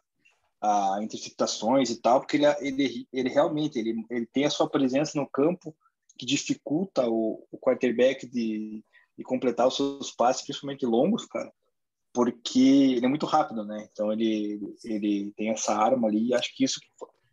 [0.63, 5.19] a interceptações e tal, porque ele, ele, ele realmente ele, ele tem a sua presença
[5.19, 5.75] no campo
[6.17, 8.81] que dificulta o, o quarterback de,
[9.17, 11.51] de completar os seus passes, principalmente longos, cara,
[12.13, 13.89] porque ele é muito rápido, né?
[13.91, 16.79] Então ele, ele tem essa arma ali e acho que isso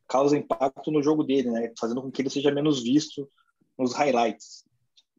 [0.09, 1.73] causa impacto no jogo dele, né?
[1.79, 3.29] Fazendo com que ele seja menos visto
[3.79, 4.65] nos highlights.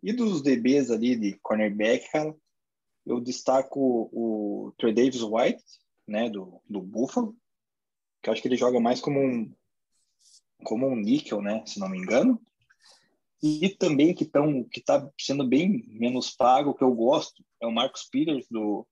[0.03, 2.36] E dos DBs ali de cornerback, cara,
[3.05, 5.64] eu destaco o Trey Davis White,
[6.07, 7.36] né, do, do Buffalo,
[8.22, 9.51] que eu acho que ele joga mais como um
[10.63, 12.39] como um níquel, né, se não me engano.
[13.41, 17.72] E também que estão que está sendo bem menos pago, que eu gosto, é o
[17.72, 18.86] Marcus Peters do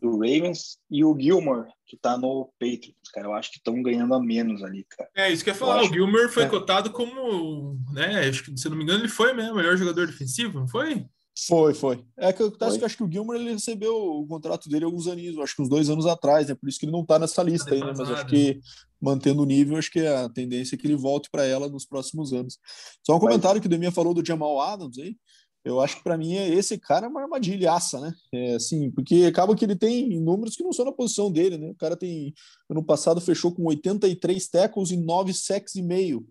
[0.00, 3.28] do Ravens e o Gilmore, que está no Patriots, cara.
[3.28, 5.08] Eu acho que estão ganhando a menos ali, cara.
[5.14, 5.82] É, isso que eu ia falar.
[5.82, 6.48] Eu o Gilmore foi é.
[6.48, 8.28] cotado como, né?
[8.28, 11.06] Acho que, se não me engano, ele foi mesmo o melhor jogador defensivo, não foi?
[11.36, 12.04] Foi, foi.
[12.16, 15.38] É que eu, que acho que o Gilmore ele recebeu o contrato dele alguns anos,
[15.38, 16.54] acho que uns dois anos atrás, né?
[16.54, 17.92] Por isso que ele não tá nessa lista tá aí, né?
[17.96, 18.60] Mas acho que
[19.00, 22.32] mantendo o nível, acho que a tendência é que ele volte para ela nos próximos
[22.32, 22.58] anos.
[23.04, 25.16] Só um comentário que o Demia falou do Jamal Adams aí.
[25.64, 28.14] Eu acho que para mim esse cara é uma armadilhaça, né?
[28.32, 31.70] É, assim, porque acaba que ele tem números que não são na posição dele, né?
[31.70, 32.32] O cara tem
[32.70, 36.26] ano passado fechou com 83 tackles e 9 sacks e meio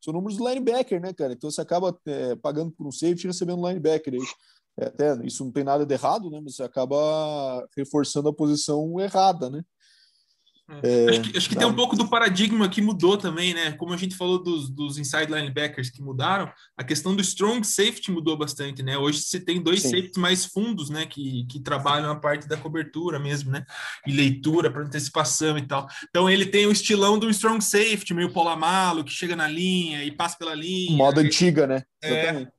[0.00, 1.32] são números linebacker, né, cara?
[1.32, 4.14] Então você acaba é, pagando por um safety e recebendo linebacker.
[4.14, 4.20] Aí.
[4.80, 6.40] É, até, isso não tem nada de errado, né?
[6.42, 9.62] Mas você acaba reforçando a posição errada, né?
[10.82, 11.62] É, acho que, acho que tá.
[11.62, 13.72] tem um pouco do paradigma que mudou também, né?
[13.72, 18.10] Como a gente falou dos, dos inside linebackers que mudaram, a questão do strong safety
[18.10, 18.98] mudou bastante, né?
[18.98, 19.88] Hoje você tem dois Sim.
[19.88, 21.06] safeties mais fundos, né?
[21.06, 23.64] Que, que trabalham a parte da cobertura mesmo, né?
[24.06, 25.88] E leitura para antecipação e tal.
[26.10, 30.10] Então ele tem o estilão do strong safety, meio polamalo, que chega na linha e
[30.10, 30.96] passa pela linha.
[30.96, 31.82] Moda antiga, né?
[32.02, 32.12] É.
[32.12, 32.57] Exatamente.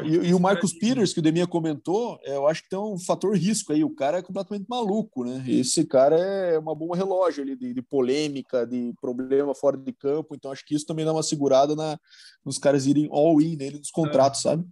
[0.00, 2.78] É, e, e, o Marcos Peters, que o Demia comentou, é, eu acho que tem
[2.78, 3.84] um fator risco aí.
[3.84, 5.44] O cara é completamente maluco, né?
[5.46, 10.34] Esse cara é uma bomba relógio ali, de, de polêmica, de problema fora de campo.
[10.34, 11.98] Então, acho que isso também dá uma segurada na,
[12.44, 14.50] nos caras irem all-in nele nos contratos, é.
[14.50, 14.64] sabe?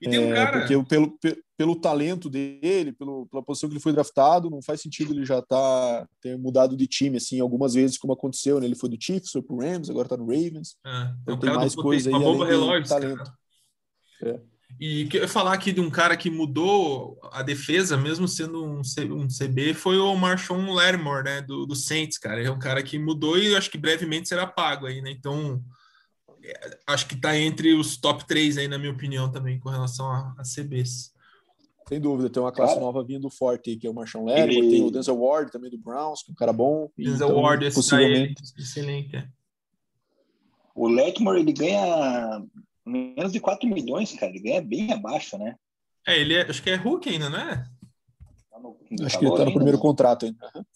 [0.00, 0.58] E tem um é, cara...
[0.58, 4.80] Porque pelo, pelo, pelo talento dele, pelo, pela posição que ele foi draftado, não faz
[4.80, 8.66] sentido ele já tá, ter mudado de time, assim, algumas vezes, como aconteceu, né?
[8.66, 10.76] Ele foi do Chiefs, foi pro Rams, agora tá no Ravens.
[10.84, 13.24] É, então tem mais coisa aí além relógio, talento.
[13.24, 13.36] Cara.
[14.22, 14.55] É.
[14.78, 18.80] E que eu falar aqui de um cara que mudou a defesa, mesmo sendo um,
[18.80, 22.42] um CB, foi o Marshawn Lattimore, né, do, do Saints, cara.
[22.42, 25.10] É um cara que mudou e acho que brevemente será pago aí, né?
[25.10, 25.62] Então,
[26.44, 30.10] é, acho que está entre os top 3 aí, na minha opinião, também, com relação
[30.10, 31.14] a, a CBs.
[31.88, 34.56] Sem dúvida, tem uma classe cara, nova vindo forte aí, que é o Marshawn Lattimore,
[34.56, 34.70] ele...
[34.70, 36.90] tem o Denzel Ward também do Browns, que é um cara bom.
[36.98, 38.42] Denzel então, Ward, esse possivelmente...
[38.58, 39.28] excelente, é.
[40.74, 42.44] O Letmore, ele ganha
[42.86, 44.30] menos de 4 milhões, cara.
[44.30, 45.56] Ele ganha bem abaixo, né?
[46.06, 47.68] É, ele é, acho que é Hulk ainda, não é?
[48.50, 49.82] Tá no, acho que ele tá no primeiro né?
[49.82, 50.66] contrato ainda.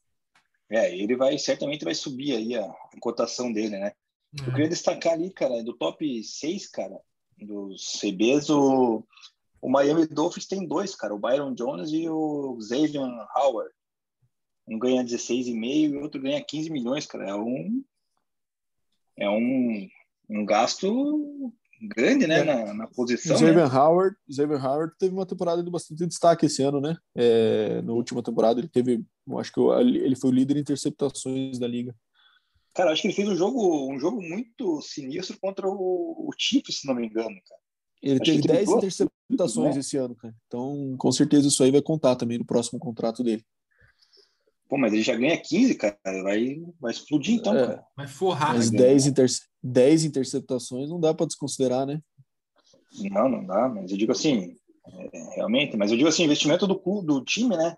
[0.71, 3.93] É, ele vai, certamente vai subir aí a, a cotação dele, né?
[4.37, 4.51] Eu uhum.
[4.53, 7.01] queria destacar ali, cara, do top 6, cara,
[7.39, 9.05] dos CBs, o,
[9.61, 13.03] o Miami Dolphins tem dois, cara, o Byron Jones e o Xavier
[13.37, 13.73] Howard.
[14.69, 17.31] Um ganha 16,5 e o outro ganha 15 milhões, cara.
[17.31, 17.85] É um
[19.17, 19.89] é um,
[20.31, 22.45] um gasto grande, né, é.
[22.45, 23.37] na, na posição.
[23.37, 23.78] Xavier né?
[23.78, 26.97] Howard, Xavier Howard teve uma temporada de bastante destaque esse ano, né?
[27.14, 29.05] É, na última temporada ele teve,
[29.39, 31.95] acho que ele foi o líder em interceptações da liga.
[32.74, 36.81] Cara, acho que ele fez um jogo, um jogo muito sinistro contra o, o Chiefs,
[36.81, 37.61] se não me engano, cara.
[38.03, 39.81] Ele acho teve 10 interceptações né?
[39.81, 40.35] esse ano, cara.
[40.47, 43.45] Então, com certeza isso aí vai contar também no próximo contrato dele.
[44.71, 45.99] Pô, mas ele já ganha 15, cara.
[46.23, 47.85] Vai, vai explodir então, é, cara.
[47.97, 48.55] Vai forrar.
[48.55, 49.27] Mas 10, inter...
[49.61, 52.01] 10 interceptações não dá para desconsiderar, né?
[53.11, 53.68] Não, não dá.
[53.68, 54.55] Mas eu digo assim,
[55.12, 55.77] é, realmente.
[55.77, 57.77] Mas eu digo assim, investimento do, do time, né?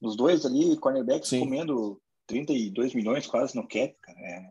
[0.00, 1.38] Os dois ali, cornerbacks Sim.
[1.38, 4.18] comendo 32 milhões quase no cap, cara.
[4.18, 4.50] É.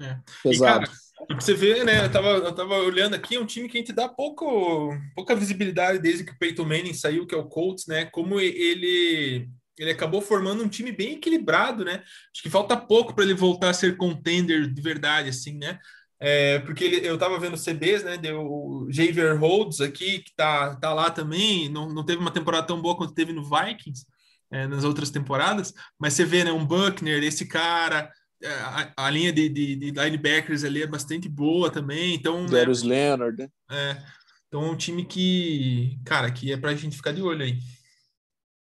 [0.00, 0.20] É.
[0.44, 0.84] E, cara,
[1.22, 2.04] e pra você ver, né?
[2.04, 5.34] Eu tava, eu tava olhando aqui, é um time que a gente dá pouco, pouca
[5.34, 8.04] visibilidade desde que o Peyton Manning saiu, que é o Colts, né?
[8.04, 9.48] Como ele
[9.82, 12.02] ele acabou formando um time bem equilibrado, né?
[12.32, 15.78] Acho que falta pouco para ele voltar a ser contender de verdade, assim, né?
[16.20, 18.16] É, porque ele, eu estava vendo CBs, né?
[18.16, 22.66] Deu o Javier Holds aqui, que tá, tá lá também, não, não teve uma temporada
[22.66, 24.04] tão boa quanto teve no Vikings
[24.50, 26.52] é, nas outras temporadas, mas você vê, né?
[26.52, 28.10] Um Buckner, esse cara,
[28.42, 32.14] é, a, a linha de, de, de, linebackers ali é bastante boa também.
[32.14, 32.48] Então, né?
[32.48, 33.48] Darius né, Leonard, né?
[33.70, 34.02] É,
[34.46, 37.58] então é um time que, cara, que é para a gente ficar de olho aí.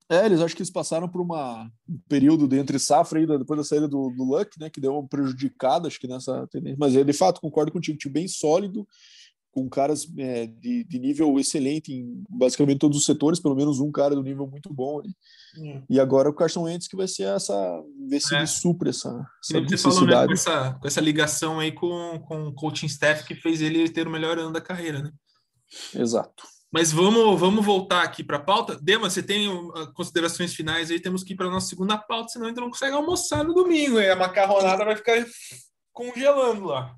[0.08, 3.58] É, eles acho que eles passaram por uma, um período de entre safra aí, depois
[3.58, 6.76] da saída do, do Luck, né, que deu uma prejudicada, acho que nessa tendência.
[6.78, 8.86] Mas, de fato, concordo contigo, time bem sólido,
[9.56, 13.90] com caras é, de, de, nível excelente em basicamente todos os setores, pelo menos um
[13.90, 15.16] cara do nível muito bom ali.
[15.56, 15.82] Hum.
[15.88, 18.38] E agora o Carson Wentz que vai ser essa, ver se é.
[18.38, 19.08] ele supre essa,
[19.42, 19.82] essa necessidade.
[19.82, 23.62] Falou, né, com, essa, com essa ligação aí com, com o coaching staff que fez
[23.62, 25.10] ele ter o melhor ano da carreira, né?
[25.94, 26.44] Exato.
[26.76, 28.78] Mas vamos, vamos voltar aqui para a pauta.
[28.78, 31.00] Dema, você tem uh, considerações finais aí?
[31.00, 33.54] Temos que ir para a nossa segunda pauta, senão a gente não consegue almoçar no
[33.54, 33.98] domingo.
[33.98, 35.24] E a macarronada vai ficar
[35.90, 36.94] congelando lá.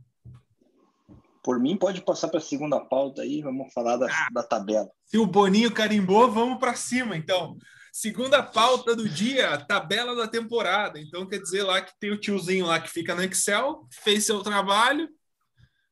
[1.44, 3.40] Por mim, pode passar para a segunda pauta aí.
[3.40, 4.90] Vamos falar da, ah, da tabela.
[5.04, 7.56] Se o Boninho carimbou, vamos para cima, então.
[7.92, 10.98] Segunda pauta do dia, tabela da temporada.
[10.98, 14.42] Então, quer dizer lá que tem o tiozinho lá que fica no Excel, fez seu
[14.42, 15.08] trabalho,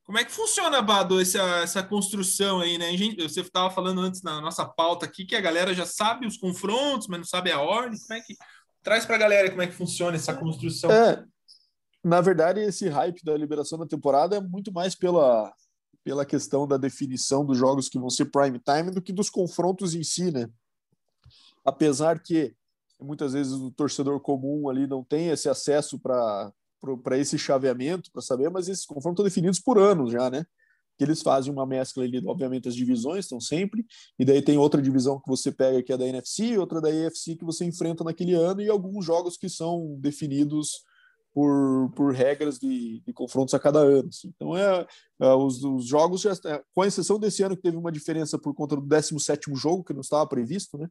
[0.06, 2.96] como é que funciona, Bado, essa, essa construção aí, né?
[3.18, 7.08] Você estava falando antes na nossa pauta aqui que a galera já sabe os confrontos,
[7.08, 7.98] mas não sabe a ordem.
[7.98, 8.36] Como é que
[8.84, 10.92] traz para a galera como é que funciona essa construção?
[10.92, 11.24] É,
[12.04, 15.52] na verdade, esse hype da liberação da temporada é muito mais pela
[16.04, 19.92] pela questão da definição dos jogos que vão ser prime time do que dos confrontos
[19.92, 20.48] em si, né?
[21.64, 22.54] Apesar que
[23.00, 26.52] muitas vezes o torcedor comum ali não tem esse acesso para
[27.02, 30.44] para esse chaveamento, para saber, mas esses confrontos estão definidos por anos já, né?
[30.96, 33.84] Que eles fazem uma mescla ali, obviamente as divisões estão sempre,
[34.18, 37.36] e daí tem outra divisão que você pega que é da NFC, outra da AFC
[37.36, 40.82] que você enfrenta naquele ano, e alguns jogos que são definidos
[41.36, 44.08] por, por regras de, de confrontos a cada ano.
[44.08, 44.32] Assim.
[44.34, 44.86] Então, é,
[45.20, 46.32] é os, os, jogos, já,
[46.74, 50.00] com exceção desse ano que teve uma diferença por conta do 17 jogo, que não
[50.00, 50.88] estava previsto, né?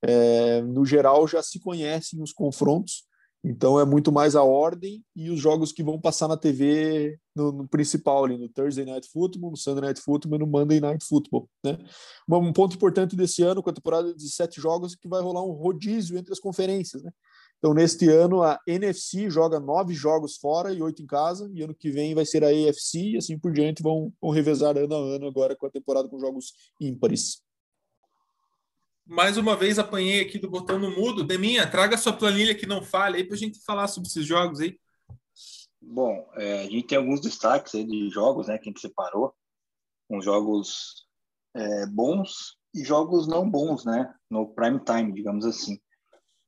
[0.00, 3.02] É, no geral, já se conhecem os confrontos
[3.42, 7.50] então é muito mais a ordem e os jogos que vão passar na TV no,
[7.50, 11.04] no, principal ali, no Thursday Night Football, no Sunday Night Football e no Monday Night
[11.06, 11.48] Football.
[11.64, 11.78] Né?
[12.28, 15.42] Um ponto importante desse ano, com a temporada de sete jogos, é que vai rolar
[15.42, 17.02] um rodízio entre as conferências.
[17.02, 17.10] Né?
[17.58, 21.74] Então, neste ano, a NFC joga nove jogos fora e oito em casa, e ano
[21.74, 24.98] que vem vai ser a AFC, e assim por diante vão, vão revezar ano a
[24.98, 27.42] ano agora com a temporada com jogos ímpares
[29.10, 31.24] mais uma vez apanhei aqui do botão no mudo.
[31.24, 34.60] Deminha, traga sua planilha que não falha aí para a gente falar sobre esses jogos
[34.60, 34.78] aí.
[35.82, 39.34] Bom, é, a gente tem alguns destaques aí de jogos, né, que a gente separou,
[40.08, 41.08] com jogos
[41.54, 45.80] é, bons e jogos não bons, né, no prime time, digamos assim.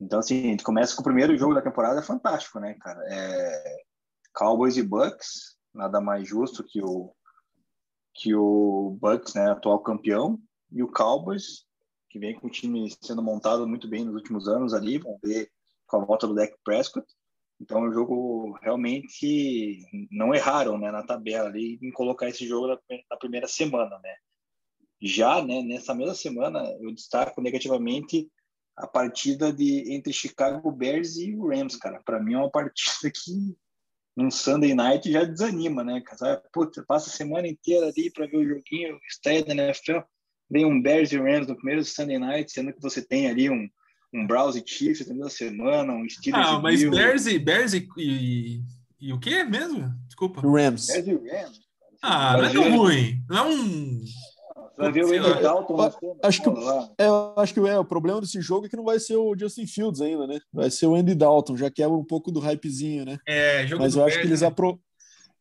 [0.01, 3.01] Então, assim, a gente começa com o primeiro jogo da temporada, é fantástico, né, cara?
[3.09, 3.83] É
[4.35, 7.13] Cowboys e Bucks, nada mais justo que o
[8.15, 10.39] que o Bucks, né, atual campeão,
[10.71, 11.65] e o Cowboys
[12.13, 15.51] que vem com o time sendo montado muito bem nos últimos anos ali, vamos ver
[15.87, 17.07] com a volta do Dak Prescott.
[17.59, 23.17] Então, o jogo realmente não erraram né, na tabela ali em colocar esse jogo na,
[23.17, 24.15] primeira semana, né?
[25.01, 28.31] Já, né, nessa mesma semana, eu destaco negativamente
[28.77, 32.03] a partida de entre Chicago Bears e o Rams, cara.
[32.05, 33.57] Para mim é uma partida que
[34.17, 36.03] num Sunday Night já desanima, né?
[36.03, 36.43] Cara?
[36.53, 40.01] Puta, passa a semana inteira ali para ver o joguinho, estreia da NFL,
[40.53, 43.67] vem um Bears e Rams no primeiro Sunday Night, sendo que você tem ali um,
[44.13, 48.61] um Browns e Chiefs na semana, um Steelers Ah, mas Bears e, Bears e, e,
[49.01, 49.91] e, o que mesmo?
[50.07, 50.43] Desculpa.
[50.43, 50.87] Rams.
[50.87, 51.61] Bears e Rams.
[52.03, 53.25] Ah, não é tão ruim.
[53.29, 54.05] Não é um
[54.77, 55.77] Vai ver o Andy Dalton
[56.23, 56.49] acho que,
[56.99, 59.67] é, acho que é, o problema desse jogo é que não vai ser o Justin
[59.67, 60.41] Fields ainda, né?
[60.53, 63.19] Vai ser o Andy Dalton, já quebra um pouco do hypezinho, né?
[63.29, 64.47] É, jogo Mas eu acho Bears, que eles né?
[64.47, 64.81] apro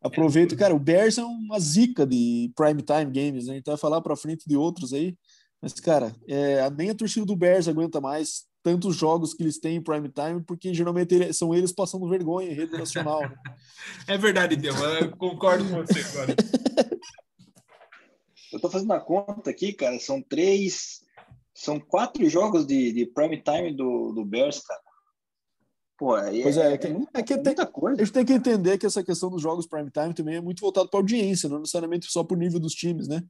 [0.02, 0.56] aproveitam.
[0.56, 0.60] É.
[0.60, 3.54] Cara, o Bears é uma zica de prime time games, né?
[3.54, 5.16] A gente vai falar para frente de outros aí.
[5.62, 9.78] Mas, cara, é, nem a torcida do Bears aguenta mais tantos jogos que eles têm
[9.78, 13.22] em prime time, porque geralmente são eles passando vergonha em rede nacional.
[13.22, 13.36] Né?
[14.08, 14.76] é verdade, Deus.
[15.00, 16.36] Eu concordo com você agora.
[18.52, 21.02] Eu tô fazendo a conta aqui, cara, são três,
[21.54, 24.82] são quatro jogos de, de prime time do, do Bears, cara.
[26.02, 28.02] Pô, aí pois é, é, é, que, é que tem, coisa.
[28.02, 30.60] A gente tem que entender que essa questão dos jogos prime time também é muito
[30.60, 33.22] voltado para audiência, não necessariamente só por nível dos times, né?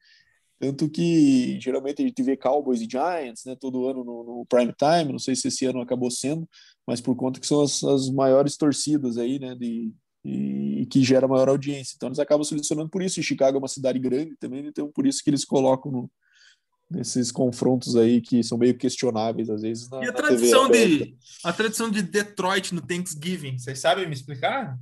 [0.58, 4.74] Tanto que geralmente a gente vê Cowboys e Giants, né, todo ano no, no prime
[4.74, 5.12] time.
[5.12, 6.48] Não sei se esse ano acabou sendo,
[6.88, 9.92] mas por conta que são as, as maiores torcidas aí, né, de,
[10.24, 11.96] e, que gera maior audiência.
[11.98, 13.20] Então eles acabam selecionando por isso.
[13.20, 16.12] E Chicago é uma cidade grande também, então por isso que eles colocam no,
[16.92, 19.90] nesses confrontos aí que são meio questionáveis às vezes.
[19.90, 24.78] Na, e a tradição de a tradição de Detroit no Thanksgiving, vocês sabem me explicar?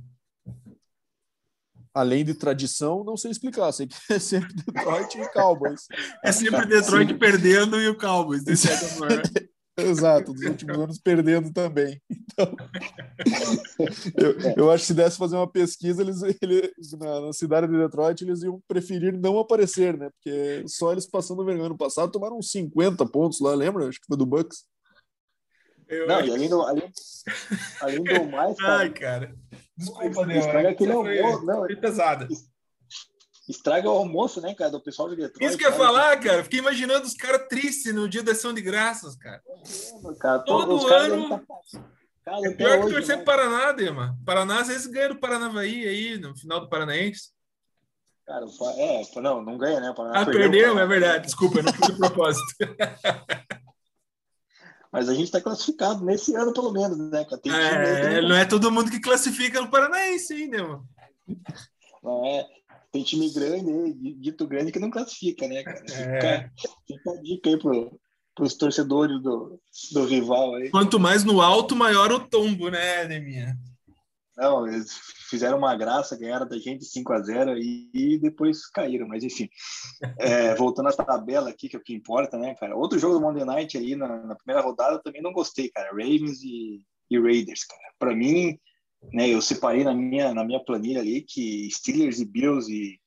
[1.94, 3.72] Além de tradição, não sei explicar.
[3.72, 5.86] Sei que é sempre Detroit e Cowboys.
[6.24, 7.18] É sempre Detroit Sim.
[7.18, 9.22] perdendo e o Cowboys, de certa forma.
[9.88, 12.00] Exato, dos últimos anos perdendo também.
[12.10, 12.54] Então,
[14.16, 17.76] eu, eu, acho que se desse fazer uma pesquisa, eles, eles na, na, cidade de
[17.76, 20.10] Detroit, eles iam preferir não aparecer, né?
[20.10, 21.68] Porque só eles passando vergonha.
[21.68, 23.88] No passado tomaram uns 50 pontos lá, lembra?
[23.88, 24.64] Acho que foi do Bucks.
[25.88, 26.92] Eu não, e além do, além,
[27.80, 28.76] além do mais, cara.
[28.78, 29.34] Ai, cara.
[29.76, 30.46] Desculpa, Deus.
[30.46, 32.28] Aquele almoço, não, foi pesada
[33.50, 35.44] estraga o almoço, né, cara, do pessoal de Detroit.
[35.44, 36.44] Isso que eu ia falar, cara.
[36.44, 39.42] Fiquei imaginando os caras tristes no dia da ação de graças, cara.
[40.18, 41.38] cara todo, todo ano.
[41.40, 41.42] Tá...
[42.24, 43.24] Cara, é pior que torcer né?
[43.24, 44.16] Paraná, Dema.
[44.24, 47.30] Paraná às vezes ganha do Paranavaí aí, no final do Paranaense.
[48.26, 48.46] Cara,
[48.76, 49.92] é, não, não ganha, né?
[50.12, 51.24] ah, perdeu, é verdade.
[51.26, 52.54] Desculpa, eu não fui de propósito.
[54.92, 57.24] Mas a gente está classificado nesse ano, pelo menos, né?
[57.46, 60.84] é, não é todo mundo que classifica no Paranaense ainda, mano.
[62.02, 62.59] Não é
[62.92, 65.78] tem time grande, dito grande, que não classifica, né, cara?
[65.78, 65.84] É.
[65.84, 66.52] Fica,
[66.86, 68.00] fica a dica aí pro,
[68.34, 69.60] pros torcedores do,
[69.92, 70.70] do rival aí.
[70.70, 73.56] Quanto mais no alto, maior o tombo, né, Neminha?
[74.36, 79.06] Não, eles fizeram uma graça, ganharam da gente 5 a 0 e, e depois caíram,
[79.06, 79.48] mas enfim.
[80.18, 82.74] É, voltando à tabela aqui, que é o que importa, né, cara?
[82.74, 85.90] Outro jogo do Monday Night aí na, na primeira rodada também não gostei, cara.
[85.90, 87.82] Ravens e, e Raiders, cara.
[87.98, 88.58] Para mim,
[89.12, 93.00] né, eu separei na minha, na minha planilha ali que Steelers e Bills e,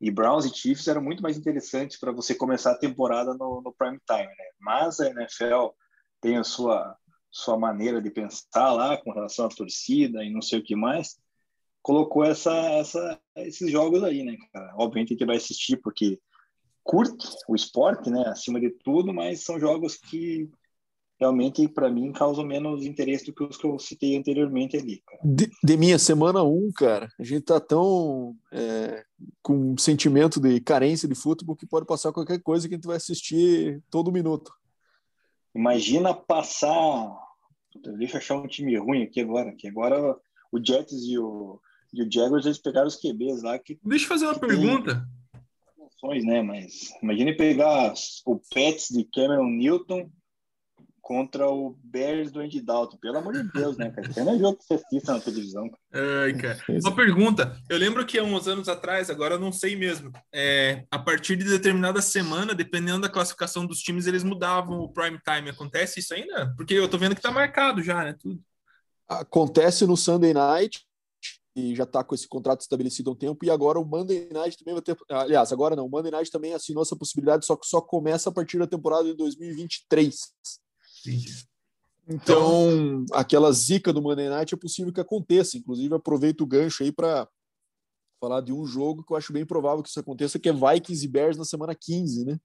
[0.00, 3.72] e Browns e Chiefs eram muito mais interessantes para você começar a temporada no, no
[3.72, 4.44] prime time, né?
[4.60, 5.68] Mas a NFL
[6.20, 6.96] tem a sua
[7.34, 11.16] sua maneira de pensar lá com relação à torcida e não sei o que mais,
[11.80, 14.74] colocou essa, essa esses jogos aí, né, cara?
[14.76, 16.20] Obviamente que vai assistir porque
[16.84, 20.50] curte o esporte, né, acima de tudo, mas são jogos que
[21.22, 25.00] realmente, para mim, causam menos interesse do que os que eu citei anteriormente ali.
[25.22, 29.04] De, de, minha semana 1, um, cara, a gente tá tão é,
[29.40, 32.86] com um sentimento de carência de futebol que pode passar qualquer coisa que a gente
[32.86, 34.52] vai assistir todo minuto.
[35.54, 37.16] Imagina passar.
[37.96, 40.16] Deixa eu achar um time ruim aqui agora, que agora
[40.50, 41.60] o Jets e o,
[41.94, 43.56] e o Jaguars eles pegaram os QBs lá.
[43.60, 45.06] Que, Deixa eu fazer uma pergunta.
[46.02, 46.24] Tem...
[46.24, 46.42] Né?
[46.42, 47.94] Mas imagine pegar
[48.26, 50.10] o Pets de Cameron Newton
[51.02, 52.96] contra o Bears do Andy Dalton.
[52.96, 54.08] Pelo amor de Deus, né, cara?
[54.08, 55.68] Isso não é jogo que você assista na televisão.
[55.92, 56.58] Ai, cara.
[56.80, 57.60] Uma pergunta.
[57.68, 61.36] Eu lembro que há uns anos atrás, agora eu não sei mesmo, é, a partir
[61.36, 65.50] de determinada semana, dependendo da classificação dos times, eles mudavam o prime time.
[65.50, 66.54] Acontece isso ainda?
[66.56, 68.14] Porque eu tô vendo que tá marcado já, né?
[68.18, 68.40] Tudo.
[69.08, 70.86] Acontece no Sunday Night,
[71.54, 74.56] e já está com esse contrato estabelecido há um tempo, e agora o Monday Night
[74.56, 74.96] também vai ter.
[75.10, 78.32] Aliás, agora não, o Monday Night também assinou essa possibilidade, só que só começa a
[78.32, 80.16] partir da temporada de 2023.
[81.04, 81.44] Entendi.
[82.08, 85.56] Então, aquela zica do Monday Night é possível que aconteça.
[85.56, 87.28] Inclusive, aproveito o gancho aí para
[88.20, 91.04] falar de um jogo que eu acho bem provável que isso aconteça, que é Vikings
[91.04, 92.38] e Bears na semana 15, né?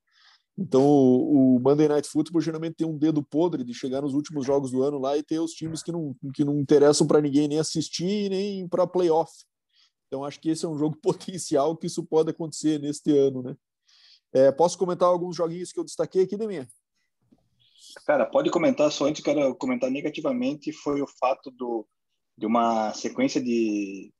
[0.58, 4.72] Então, o, Monday Night Football geralmente tem um dedo podre de chegar nos últimos jogos
[4.72, 7.60] do ano lá e ter os times que não, que não interessam para ninguém nem
[7.60, 9.32] assistir nem para playoff.
[10.08, 13.56] Então, acho que esse é um jogo potencial que isso pode acontecer neste ano, né?
[14.34, 16.68] É, posso comentar alguns joguinhos que eu destaquei aqui, Deminha?
[18.06, 21.88] Cara, pode comentar, só antes quero comentar negativamente, foi o fato do,
[22.38, 24.14] de uma sequência de,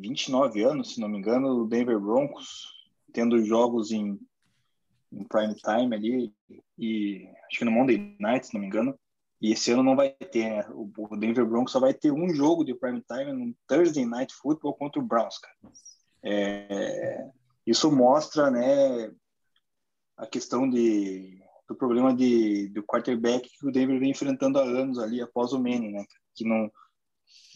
[0.00, 2.66] 29 anos, se não me engano, o Denver Broncos,
[3.12, 4.18] tendo jogos em,
[5.12, 6.34] em prime time ali,
[6.78, 8.98] e acho que no Monday Night, se não me engano,
[9.40, 10.66] e esse ano não vai ter, né?
[10.70, 14.74] O Denver Broncos só vai ter um jogo de prime time no Thursday Night Football
[14.74, 15.56] contra o Browns, cara.
[16.22, 17.28] É,
[17.66, 19.12] isso mostra, né,
[20.16, 21.38] a questão de,
[21.68, 25.58] do problema de, do quarterback que o Denver vem enfrentando há anos ali após o
[25.58, 26.04] Manning, né,
[26.34, 26.70] que não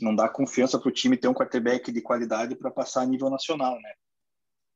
[0.01, 3.31] não dá confiança para o time ter um quarterback de qualidade para passar a nível
[3.31, 3.93] nacional, né?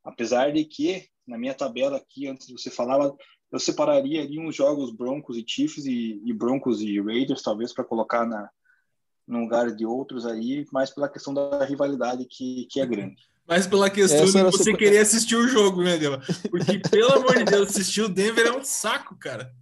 [0.05, 3.17] Apesar de que na minha tabela aqui antes você falava
[3.51, 7.85] eu separaria ali uns jogos Broncos e Chiefs e, e Broncos e Raiders talvez para
[7.85, 8.49] colocar na
[9.27, 13.23] no lugar de outros aí, mais pela questão da rivalidade que, que é grande.
[13.47, 14.79] Mas pela questão de você super...
[14.79, 16.23] querer assistir o jogo, né, Dela?
[16.51, 19.53] Porque, pelo amor de Deus, assistir o Denver é um saco, cara.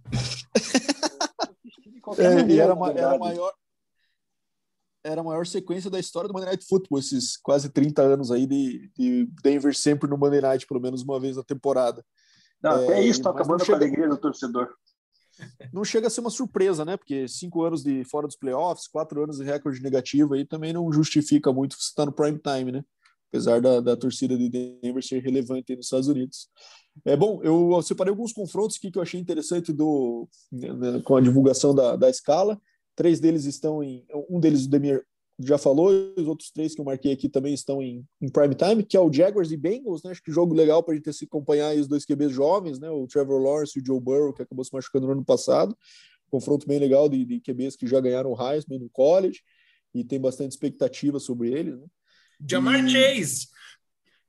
[2.17, 3.53] É, e era, era, maior,
[5.03, 8.45] era a maior sequência da história do Monday Night Football, esses quase 30 anos aí
[8.45, 12.03] de, de Denver sempre no Monday Night, pelo menos uma vez na temporada.
[12.61, 14.69] Não, é, até isso está acabando chega, com a alegria do torcedor.
[15.73, 16.95] Não chega a ser uma surpresa, né?
[16.95, 20.91] Porque cinco anos de fora dos playoffs, quatro anos de recorde negativo aí também não
[20.93, 22.85] justifica muito você estar no prime time, né?
[23.33, 26.47] Apesar da, da torcida de Denver ser relevante nos Estados Unidos.
[27.03, 31.21] É bom, eu separei alguns confrontos aqui que eu achei interessante do, né, com a
[31.21, 32.61] divulgação da, da escala.
[32.95, 34.05] Três deles estão em.
[34.29, 35.03] Um deles, o Demir
[35.39, 38.83] já falou, os outros três que eu marquei aqui também estão em, em prime time,
[38.83, 40.11] que é o Jaguars e Bengals, né?
[40.11, 42.91] Acho que jogo legal para a gente se acompanhar aí os dois QBs jovens, né?
[42.91, 45.75] O Trevor Lawrence e o Joe Burrow, que acabou se machucando no ano passado.
[46.29, 49.41] Confronto bem legal de, de QBs que já ganharam o Heisman no college
[49.91, 51.87] e tem bastante expectativa sobre eles, né?
[52.39, 52.87] Jamar.
[52.87, 53.47] Chase,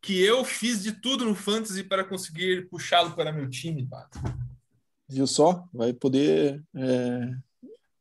[0.00, 4.18] que eu fiz de tudo no Fantasy para conseguir puxá-lo para meu time, Pato.
[5.08, 5.68] Viu só?
[5.72, 7.30] Vai poder é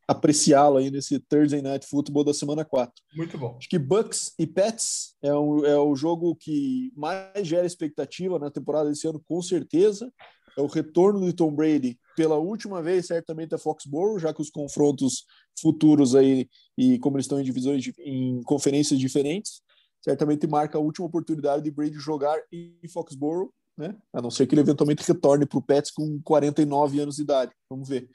[0.08, 2.94] apreciá-lo aí nesse Thursday Night Football da semana 4.
[3.16, 3.56] Muito bom.
[3.58, 8.52] Acho que Bucks e Pets é o, é o jogo que mais gera expectativa na
[8.52, 10.12] temporada desse ano, com certeza.
[10.58, 14.52] É o retorno de Tom Brady pela última vez, certamente a Foxborough, já que os
[14.52, 15.26] confrontos
[15.60, 16.48] futuros aí,
[16.78, 19.63] e como eles estão em divisões, em conferências diferentes,
[20.04, 23.96] certamente marca a última oportunidade de Brady jogar em Foxborough né?
[24.14, 27.52] A não ser que ele eventualmente retorne para o Pets com 49 anos de idade.
[27.70, 28.08] Vamos ver.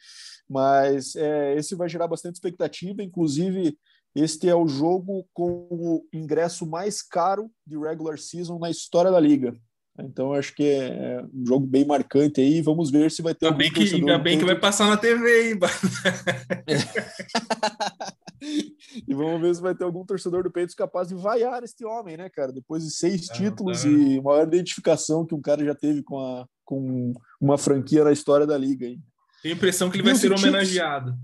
[0.49, 3.03] Mas é, esse vai gerar bastante expectativa.
[3.03, 3.77] Inclusive,
[4.15, 9.21] este é o jogo com o ingresso mais caro de regular season na história da
[9.21, 9.55] liga.
[10.01, 12.63] Então, acho que é um jogo bem marcante aí.
[12.63, 13.47] Vamos ver se vai ter.
[13.47, 15.59] Ainda bem, que, ainda bem que vai passar na TV, hein?
[19.09, 22.17] e vamos ver se vai ter algum torcedor do Peitos capaz de vaiar este homem,
[22.17, 22.53] né, cara?
[22.53, 23.89] Depois de seis títulos tá.
[23.89, 28.47] e maior identificação que um cara já teve com, a, com uma franquia na história
[28.47, 28.87] da liga.
[28.87, 29.03] Hein?
[29.43, 31.19] Tenho a impressão que ele Bills vai ser homenageado.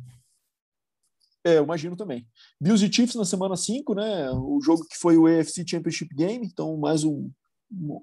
[1.46, 2.26] É, eu imagino também.
[2.60, 4.30] Bills e Chiefs na semana 5, né?
[4.30, 7.30] O jogo que foi o AFC Championship Game, então mais um,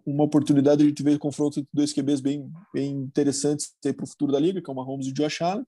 [0.05, 4.31] uma oportunidade de a ver confronto entre dois QBs bem, bem interessantes para o futuro
[4.31, 5.65] da liga, que é o Mahomes e o Josh Allen.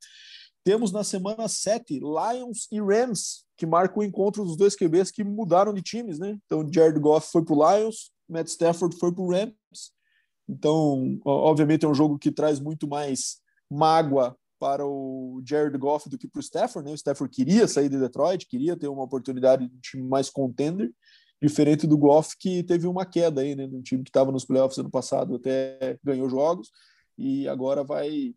[0.64, 5.24] Temos na semana 7 Lions e Rams, que marcam o encontro dos dois QBs que
[5.24, 6.38] mudaram de times, né?
[6.46, 9.54] Então, Jared Goff foi para o Lions, Matt Stafford foi para o Rams.
[10.48, 13.38] Então, obviamente, é um jogo que traz muito mais
[13.70, 16.94] mágoa para o Jared Goff do que para o Stafford, né?
[16.94, 20.90] O Stafford queria sair de Detroit, queria ter uma oportunidade de um time mais contender,
[21.44, 23.68] diferente do Goff que teve uma queda aí, né?
[23.68, 26.72] De um time que estava nos playoffs ano passado, até ganhou jogos
[27.18, 28.34] e agora vai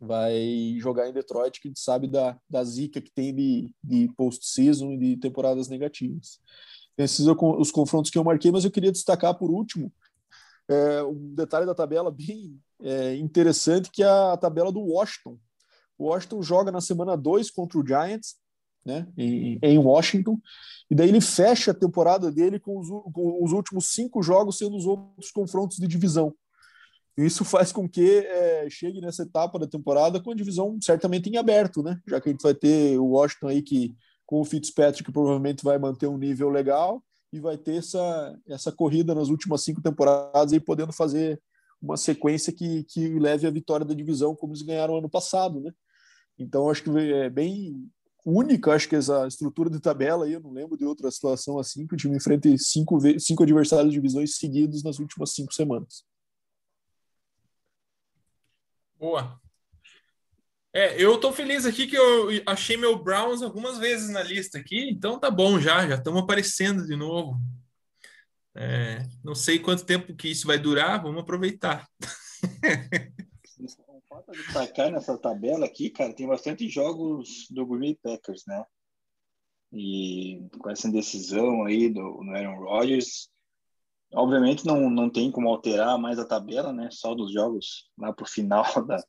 [0.00, 4.98] vai jogar em Detroit, que sabe da, da zica que tem de, de post-season e
[4.98, 6.40] de temporadas negativas.
[6.98, 9.92] Esses são os confrontos que eu marquei, mas eu queria destacar por último
[10.68, 15.38] é, um detalhe da tabela bem é, interessante, que é a tabela do Washington.
[15.96, 18.36] O Washington joga na semana 2 contra o Giants,
[18.84, 20.38] né, em, em, Washington,
[20.90, 24.76] e daí ele fecha a temporada dele com os, com os últimos cinco jogos sendo
[24.76, 26.34] os outros confrontos de divisão.
[27.16, 31.36] Isso faz com que é, chegue nessa etapa da temporada com a divisão certamente em
[31.36, 32.00] aberto, né?
[32.06, 33.94] Já que a gente vai ter o Washington aí que
[34.26, 37.02] com o Fitzpatrick provavelmente vai manter um nível legal
[37.32, 41.40] e vai ter essa, essa corrida nas últimas cinco temporadas aí podendo fazer
[41.80, 45.72] uma sequência que, que leve à vitória da divisão como eles ganharam ano passado, né?
[46.38, 47.90] Então acho que é bem
[48.24, 51.86] única, acho que essa estrutura de tabela aí, eu não lembro de outra situação assim
[51.86, 56.04] que o time enfrente cinco, cinco adversários de divisões seguidos nas últimas cinco semanas.
[58.98, 59.40] Boa.
[60.74, 64.88] É, eu tô feliz aqui que eu achei meu Browns algumas vezes na lista aqui,
[64.88, 67.38] então tá bom já, já estamos aparecendo de novo.
[68.54, 71.86] É, não sei quanto tempo que isso vai durar, vamos aproveitar.
[74.52, 78.62] Destacar nessa tabela aqui, cara, tem bastante jogos do Green Packers, né?
[79.72, 83.30] E com essa indecisão aí do, do Aaron Rodgers,
[84.12, 86.90] obviamente não, não tem como alterar mais a tabela, né?
[86.90, 89.02] Só dos jogos lá pro final da,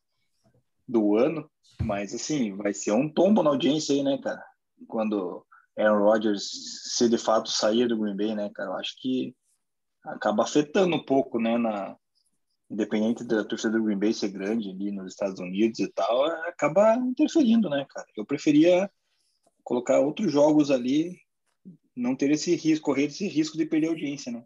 [0.88, 1.52] do ano.
[1.82, 4.42] Mas, assim, vai ser um tombo na audiência aí, né, cara?
[4.88, 5.46] Quando
[5.78, 6.50] Aaron Rodgers,
[6.96, 8.70] se de fato sair do Green Bay, né, cara?
[8.70, 9.36] Eu acho que
[10.06, 11.98] acaba afetando um pouco, né, na,
[12.74, 16.96] independente da torcida do Green Bay ser grande ali nos Estados Unidos e tal, acaba
[16.96, 18.08] interferindo, né, cara?
[18.18, 18.90] Eu preferia
[19.64, 21.18] colocar outros jogos ali,
[21.96, 24.44] não ter esse risco, correr esse risco de perder audiência, né?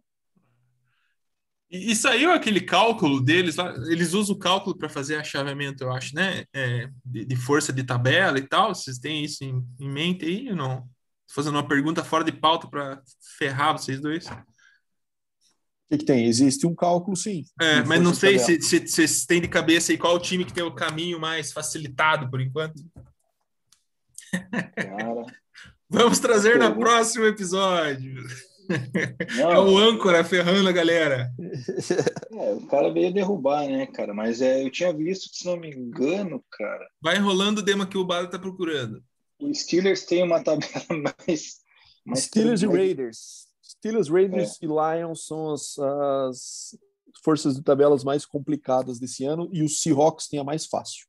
[1.69, 5.91] E, e saiu aquele cálculo deles lá, eles usam o cálculo para fazer achaveamento, eu
[5.91, 6.43] acho, né?
[6.53, 8.75] É, de, de, força de tabela e tal.
[8.75, 10.87] Vocês têm isso em, em mente aí ou não?
[11.29, 13.01] Fazendo uma pergunta fora de pauta para
[13.37, 14.27] ferrar vocês dois.
[15.87, 16.25] O que, que, tem?
[16.25, 17.45] Existe um cálculo, sim.
[17.61, 20.63] É, mas não sei se vocês têm de cabeça aí qual o time que tem
[20.63, 22.75] o caminho mais facilitado por enquanto.
[24.75, 25.25] Cara.
[25.89, 28.21] Vamos trazer no próximo episódio.
[29.37, 31.31] Não, é o âncora ferrando a galera.
[32.33, 34.13] É, o cara veio derrubar, né, cara?
[34.13, 36.85] Mas é, eu tinha visto, se não me engano, cara.
[37.01, 39.01] Vai rolando o dema que o Bada tá procurando.
[39.39, 41.57] O Steelers tem uma tabela mais.
[42.05, 43.46] mais Steelers e Raiders.
[43.79, 44.65] Steelers, Raiders é.
[44.65, 46.77] e Lions são as, as,
[47.23, 51.05] forças de tabelas mais complicadas desse ano e o Seahawks tem a mais fácil.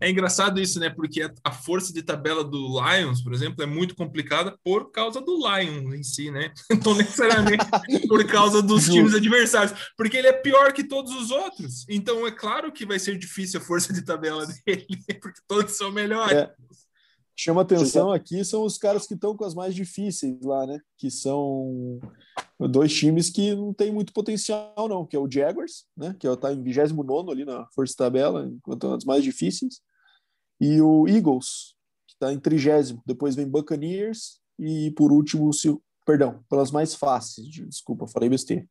[0.00, 0.90] É engraçado isso, né?
[0.90, 5.20] Porque a, a, força de tabela do Lions, por exemplo, é muito complicada por causa
[5.20, 6.52] do Lions em si, né?
[6.84, 7.64] Não necessariamente
[8.06, 11.86] por causa dos times adversários, porque ele é pior que todos os outros.
[11.88, 14.86] Então é claro que vai ser difícil a força de tabela dele,
[15.20, 16.36] porque todos são melhores.
[16.36, 16.50] É
[17.36, 20.80] chama atenção aqui são os caras que estão com as mais difíceis lá, né?
[20.98, 21.98] Que são
[22.58, 26.14] dois times que não tem muito potencial, não, que é o Jaguars, né?
[26.18, 29.80] Que está em 29 ali na força tabela, enquanto é as mais difíceis,
[30.60, 31.74] e o Eagles,
[32.06, 33.00] que está em 30.
[33.06, 35.76] Depois vem Buccaneers e por último, se,
[36.06, 38.66] perdão, pelas mais fáceis, desculpa, falei besteira.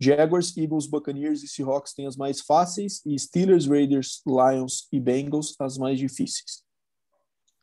[0.00, 5.54] Jaguars, Eagles, Buccaneers e Seahawks têm as mais fáceis e Steelers, Raiders, Lions e Bengals
[5.60, 6.64] as mais difíceis.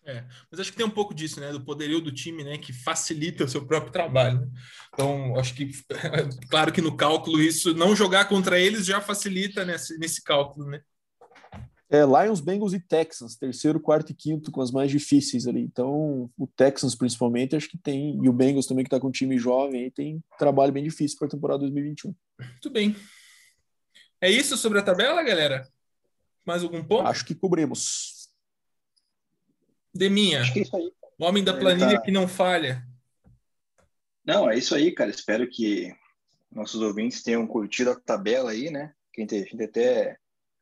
[0.08, 1.52] É, mas acho que tem um pouco disso, né?
[1.52, 2.58] Do poderio do time, né?
[2.58, 4.40] Que facilita o seu próprio trabalho.
[4.40, 4.48] Né?
[4.94, 5.70] Então, acho que,
[6.50, 10.82] claro que no cálculo, isso, não jogar contra eles já facilita nesse, nesse cálculo, né?
[11.90, 15.62] É, Lions, Bengals e Texans, terceiro, quarto e quinto, com as mais difíceis ali.
[15.62, 19.12] Então, o Texans, principalmente, acho que tem, e o Bengals também, que está com um
[19.12, 22.16] time jovem, aí tem trabalho bem difícil para a temporada 2021.
[22.40, 22.96] Muito bem.
[24.22, 25.68] É isso sobre a tabela, galera?
[26.46, 27.08] Mais algum ponto?
[27.08, 28.17] Acho que cobrimos.
[29.98, 30.78] Deminha, é
[31.18, 32.02] o homem da planilha tá...
[32.02, 32.86] que não falha.
[34.26, 35.10] Não, é isso aí, cara.
[35.10, 35.94] Espero que
[36.52, 38.94] nossos ouvintes tenham curtido a tabela aí, né?
[39.14, 40.18] Quem a gente até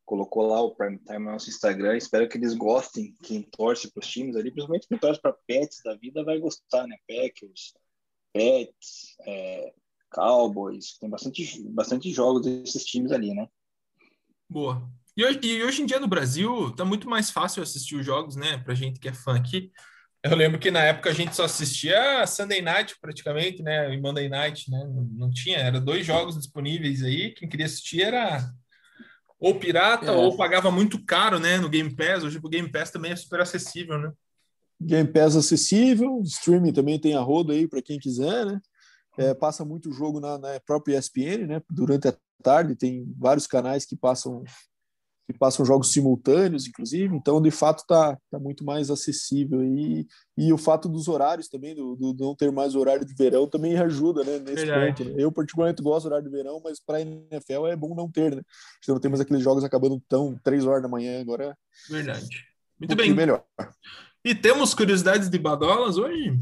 [0.06, 1.98] colocou lá o Prime Time no nosso Instagram.
[1.98, 5.82] Espero que eles gostem, quem torce para os times ali, principalmente quem torce para Pets
[5.84, 6.96] da vida, vai gostar, né?
[7.08, 7.74] Packers,
[8.32, 9.74] Pets, é,
[10.12, 13.50] Cowboys, tem bastante, bastante jogos desses times ali, né?
[14.48, 14.88] Boa.
[15.18, 18.36] E hoje, e hoje em dia no Brasil tá muito mais fácil assistir os jogos,
[18.36, 18.58] né?
[18.58, 19.72] Pra gente que é fã aqui.
[20.22, 23.94] Eu lembro que na época a gente só assistia Sunday Night praticamente, né?
[23.94, 24.80] E Monday Night, né?
[24.80, 27.32] Não, não tinha, era dois jogos disponíveis aí.
[27.32, 28.52] Quem queria assistir era
[29.40, 30.12] ou pirata é.
[30.12, 31.58] ou pagava muito caro, né?
[31.60, 32.24] No Game Pass.
[32.24, 34.12] Hoje o Game Pass também é super acessível, né?
[34.82, 38.60] Game Pass acessível, streaming também tem a roda aí para quem quiser, né?
[39.18, 41.62] É, passa muito jogo na, na própria ESPN, né?
[41.70, 44.44] Durante a tarde tem vários canais que passam
[45.26, 50.08] que passam jogos simultâneos, inclusive, então de fato está tá muito mais acessível e,
[50.38, 53.76] e o fato dos horários também, do, do não ter mais horário de verão também
[53.78, 55.04] ajuda, né, nesse Verdade.
[55.04, 55.10] ponto.
[55.10, 55.24] Né?
[55.24, 58.36] Eu particularmente gosto do horário de verão, mas para a NFL é bom não ter,
[58.36, 58.42] né?
[58.84, 61.58] Então não temos aqueles jogos acabando tão três horas da manhã agora.
[61.90, 62.46] Verdade.
[62.80, 63.14] Muito um bem.
[63.14, 63.44] melhor.
[64.24, 66.38] E temos curiosidades de badolas hoje?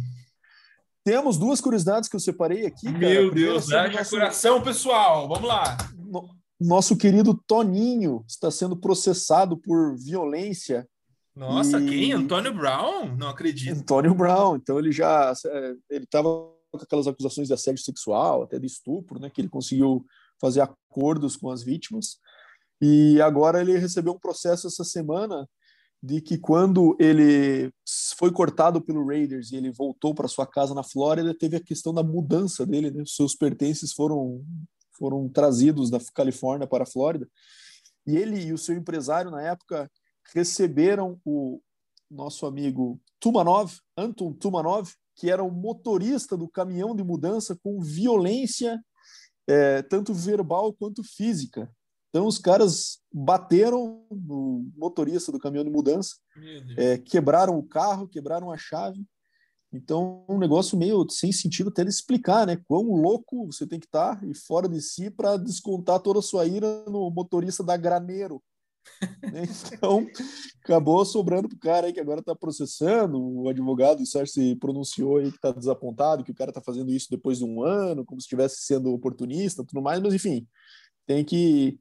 [1.06, 2.90] Temos duas curiosidades que eu separei aqui.
[2.90, 3.30] Meu.
[3.32, 4.12] Deus, haja nosso...
[4.12, 5.28] coração, pessoal.
[5.28, 5.78] Vamos lá.
[5.96, 6.30] No
[6.60, 10.88] nosso querido Toninho está sendo processado por violência.
[11.36, 11.90] Nossa, e...
[11.90, 12.14] quem?
[12.14, 13.16] Antônio Brown?
[13.18, 13.78] Não acredito.
[13.78, 14.56] Antônio Brown.
[14.56, 16.30] Então ele já é, ele estava
[16.72, 19.30] com aquelas acusações de assédio sexual, até de estupro, né?
[19.30, 20.06] Que ele conseguiu
[20.40, 22.18] fazer acordos com as vítimas.
[22.82, 25.48] E agora ele recebeu um processo essa semana
[26.02, 27.72] de que quando ele
[28.18, 31.94] foi cortado pelo Raiders e ele voltou para sua casa na Flórida, teve a questão
[31.94, 33.04] da mudança dele, né?
[33.06, 34.44] Seus pertences foram
[34.98, 37.28] foram trazidos da Califórnia para a Flórida.
[38.06, 39.90] E ele e o seu empresário, na época,
[40.34, 41.62] receberam o
[42.10, 48.84] nosso amigo Tumanov, Anton Tumanov, que era o motorista do caminhão de mudança com violência,
[49.48, 51.72] é, tanto verbal quanto física.
[52.10, 56.16] Então, os caras bateram no motorista do caminhão de mudança,
[56.78, 59.04] é, quebraram o carro, quebraram a chave
[59.74, 62.58] Então, um negócio meio sem sentido até de explicar, né?
[62.68, 66.22] Quão louco você tem que estar tá e fora de si para descontar toda a
[66.22, 68.42] sua ira no motorista da Graneiro.
[69.22, 69.44] Né?
[69.74, 70.06] Então,
[70.64, 73.20] acabou sobrando para o cara aí que agora está processando.
[73.20, 76.92] O advogado, o Sérgio se pronunciou aí que está desapontado, que o cara está fazendo
[76.92, 80.48] isso depois de um ano, como se estivesse sendo oportunista, tudo mais, mas enfim,
[81.06, 81.80] tem que.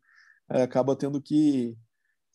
[0.50, 1.76] É, acaba tendo que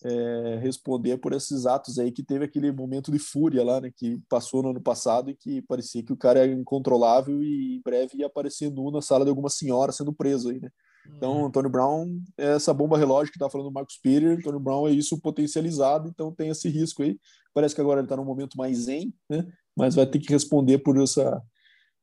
[0.03, 4.19] é, responder por esses atos aí que teve aquele momento de fúria lá, né, que
[4.29, 8.17] passou no ano passado e que parecia que o cara era incontrolável e em breve
[8.19, 10.69] ia aparecer nu na sala de alguma senhora sendo preso aí, né?
[11.15, 11.45] Então, uhum.
[11.45, 14.91] Antônio Brown é essa bomba relógio que tá falando o Marcos Peter, Antônio Brown é
[14.91, 17.17] isso potencializado, então tem esse risco aí.
[17.53, 19.47] Parece que agora ele está num momento mais zen, né?
[19.75, 21.41] Mas vai ter que responder por essa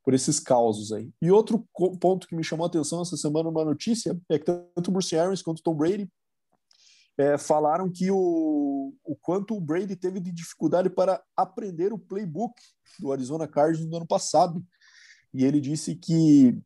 [0.05, 1.11] por esses causos aí.
[1.21, 1.67] E outro
[1.99, 5.17] ponto que me chamou a atenção essa semana uma notícia é que tanto o Bruce
[5.17, 6.11] Arians quanto o Tom Brady
[7.17, 12.55] é, falaram que o, o quanto o Brady teve de dificuldade para aprender o playbook
[12.99, 14.65] do Arizona Cardinals no ano passado.
[15.33, 16.59] E ele disse que,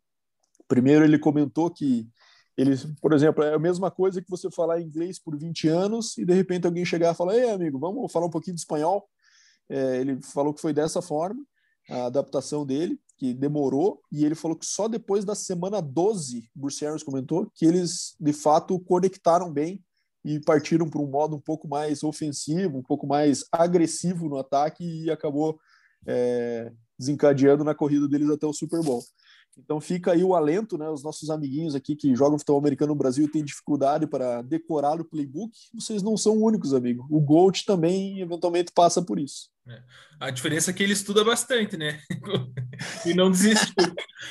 [0.66, 2.09] primeiro, ele comentou que
[2.57, 6.24] ele, por exemplo, é a mesma coisa que você falar inglês por 20 anos e
[6.24, 9.09] de repente alguém chegar e falar: Ei, amigo, vamos falar um pouquinho de espanhol.
[9.68, 11.40] É, ele falou que foi dessa forma
[11.88, 16.84] a adaptação dele, que demorou, e ele falou que só depois da semana 12, Bruce
[16.84, 19.82] Arians comentou, que eles de fato conectaram bem
[20.29, 24.85] e partiram para um modo um pouco mais ofensivo, um pouco mais agressivo no ataque
[24.85, 25.59] e acabou
[26.07, 29.03] é, desencadeando na corrida deles até o Super Bowl.
[29.57, 30.89] Então fica aí o alento, né?
[30.89, 35.05] Os nossos amiguinhos aqui que jogam futebol americano no Brasil têm dificuldade para decorar o
[35.05, 35.51] playbook.
[35.74, 37.07] Vocês não são únicos, amigo.
[37.11, 39.49] O Gold também eventualmente passa por isso.
[39.66, 39.83] É.
[40.20, 42.01] A diferença é que ele estuda bastante, né?
[43.05, 43.74] e não desistiu.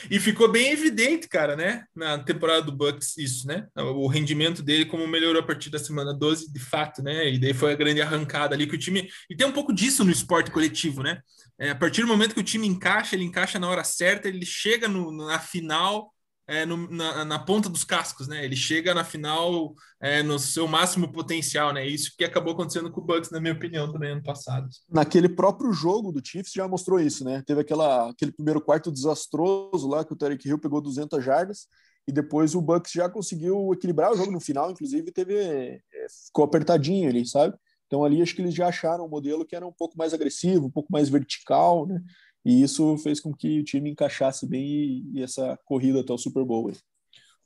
[0.10, 1.84] E ficou bem evidente, cara, né?
[1.96, 3.68] Na temporada do Bucks, isso, né?
[3.76, 7.30] O rendimento dele, como melhorou a partir da semana 12, de fato, né?
[7.30, 9.10] E daí foi a grande arrancada ali que o time.
[9.30, 11.22] E tem um pouco disso no esporte coletivo, né?
[11.60, 14.46] É, a partir do momento que o time encaixa, ele encaixa na hora certa, ele
[14.46, 16.14] chega no, na final
[16.48, 18.46] é, no, na, na, ponta dos cascos, né?
[18.46, 21.86] Ele chega na final é, no seu máximo potencial, né?
[21.86, 24.70] Isso que acabou acontecendo com o Bucks, na minha opinião, também ano passado.
[24.90, 27.44] Naquele próprio jogo do Chiefs já mostrou isso, né?
[27.46, 31.68] Teve aquela, aquele primeiro quarto desastroso lá que o Tarek Hill pegou 200 jardas
[32.08, 35.82] e depois o Bucks já conseguiu equilibrar o jogo no final, inclusive teve é,
[36.26, 37.54] ficou apertadinho ali, sabe?
[37.88, 40.68] Então ali acho que eles já acharam um modelo que era um pouco mais agressivo,
[40.68, 42.02] um pouco mais vertical, né?
[42.48, 46.18] E isso fez com que o time encaixasse bem e, e essa corrida até o
[46.18, 46.72] Super Bowl.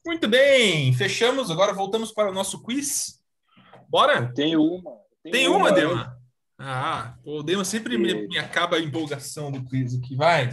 [0.06, 1.50] Muito bem, fechamos.
[1.50, 3.20] Agora voltamos para o nosso quiz.
[3.90, 4.32] Bora?
[4.32, 4.92] Tem uma.
[5.24, 6.16] Tem, tem uma, uma Dema?
[6.56, 10.16] Ah, o Dema sempre me, me, acaba a empolgação do quiz aqui.
[10.16, 10.52] Vai.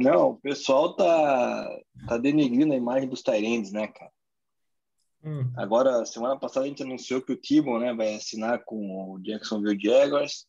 [0.00, 1.68] Não, o pessoal tá,
[2.08, 4.10] tá denegrindo a imagem dos Tyrands, né, cara?
[5.22, 5.52] Hum.
[5.58, 9.78] Agora, semana passada a gente anunciou que o Tibon né, vai assinar com o Jacksonville
[9.78, 10.46] Jaguars.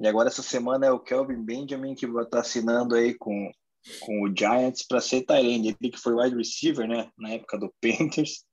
[0.00, 3.52] E agora essa semana é o Kelvin Benjamin que vai estar assinando aí com,
[4.00, 5.76] com o Giants para ser Tyrande.
[5.78, 7.10] Ele que foi wide receiver, né?
[7.18, 8.44] Na época do Panthers.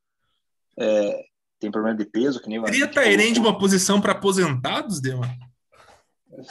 [0.77, 1.25] É,
[1.57, 5.27] tem problema de peso, que nem Seria Tyrande uma posição para aposentados, Dema?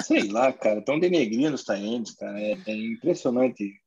[0.01, 0.78] Sei lá, cara.
[0.78, 2.40] Estão denegrindo os Tyrands, cara.
[2.40, 3.78] É, é, impressionante.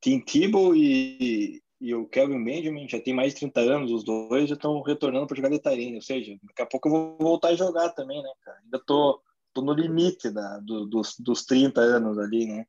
[0.00, 4.48] Tim Tebow e, e o Kelvin Benjamin já tem mais de 30 anos, os dois
[4.48, 5.96] já estão retornando para jogar de Tyrande.
[5.96, 8.58] Ou seja, daqui a pouco eu vou voltar a jogar também, né, cara?
[8.64, 9.20] Ainda tô
[9.52, 12.64] tô no limite da, do, dos, dos 30 anos ali, né?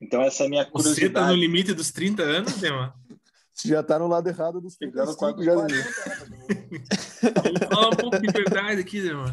[0.00, 1.00] Então essa é a minha curiosidade.
[1.00, 2.94] Você tá no limite dos 30 anos, Dema?
[3.52, 5.54] Você já tá no lado errado dos 35, já.
[5.54, 5.72] Vamos
[7.68, 9.32] falar um pouco de verdade aqui, Dema.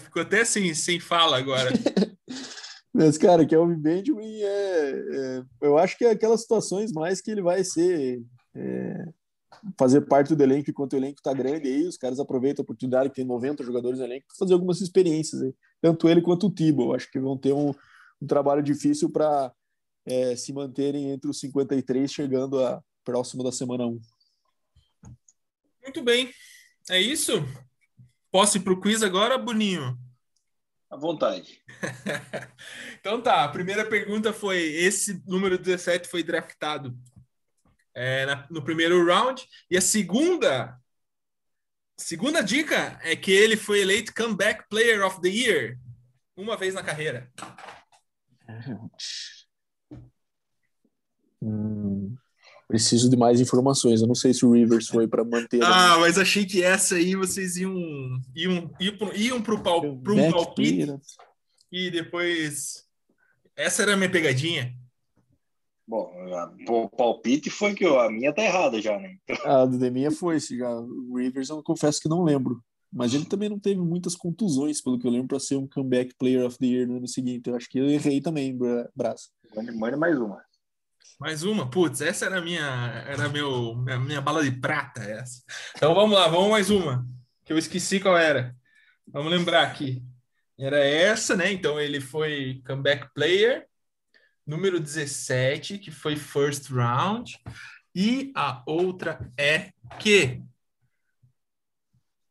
[0.00, 1.70] Ficou até assim, sem fala agora.
[2.92, 7.20] Mas, cara, que é o Benjamin é, é, Eu acho que é aquelas situações mais
[7.20, 8.22] que ele vai ser
[8.54, 9.04] é,
[9.78, 13.10] fazer parte do elenco enquanto o elenco está grande aí, os caras aproveitam a oportunidade
[13.10, 15.54] que tem 90 jogadores no elenco para fazer algumas experiências aí.
[15.80, 17.72] Tanto ele quanto o Tibo, acho que vão ter um,
[18.20, 19.52] um trabalho difícil para
[20.06, 24.00] é, se manterem entre os 53, chegando a próximo da semana 1.
[25.82, 26.30] Muito bem.
[26.88, 27.32] É isso?
[28.30, 29.96] Posso ir para o quiz agora, Boninho?
[30.90, 31.60] À vontade.
[33.00, 36.96] então tá, a primeira pergunta foi: esse número 17 foi draftado
[37.96, 39.42] é, na, no primeiro round.
[39.70, 40.78] E a segunda,
[41.96, 45.78] segunda dica é que ele foi eleito Comeback Player of the Year
[46.36, 47.32] uma vez na carreira.
[51.42, 52.16] Hum,
[52.66, 54.00] preciso de mais informações.
[54.00, 55.62] Eu não sei se o Rivers foi para manter.
[55.62, 57.74] Ah, mas achei que essa aí vocês iam
[58.34, 60.92] iam iam, iam para um palpite
[61.70, 62.86] e depois
[63.54, 64.74] essa era a minha pegadinha.
[65.88, 66.12] Bom,
[66.68, 69.16] o palpite foi que a minha tá errada já, né?
[69.44, 70.68] A do minha foi, já.
[70.68, 72.60] O Rivers eu confesso que não lembro.
[72.92, 76.14] Mas ele também não teve muitas contusões, pelo que eu lembro, para ser um comeback
[76.18, 77.48] player of the year no ano seguinte.
[77.48, 78.56] Eu acho que eu errei também,
[78.94, 79.28] Brás.
[79.74, 80.42] Manda mais uma.
[81.18, 81.70] Mais uma?
[81.70, 85.42] Putz, essa era a minha, era meu, minha, minha bala de prata, essa.
[85.76, 87.06] Então vamos lá, vamos mais uma,
[87.44, 88.54] que eu esqueci qual era.
[89.06, 90.02] Vamos lembrar aqui.
[90.58, 91.52] Era essa, né?
[91.52, 93.66] Então ele foi comeback player,
[94.46, 97.38] número 17, que foi first round.
[97.94, 100.42] E a outra é que.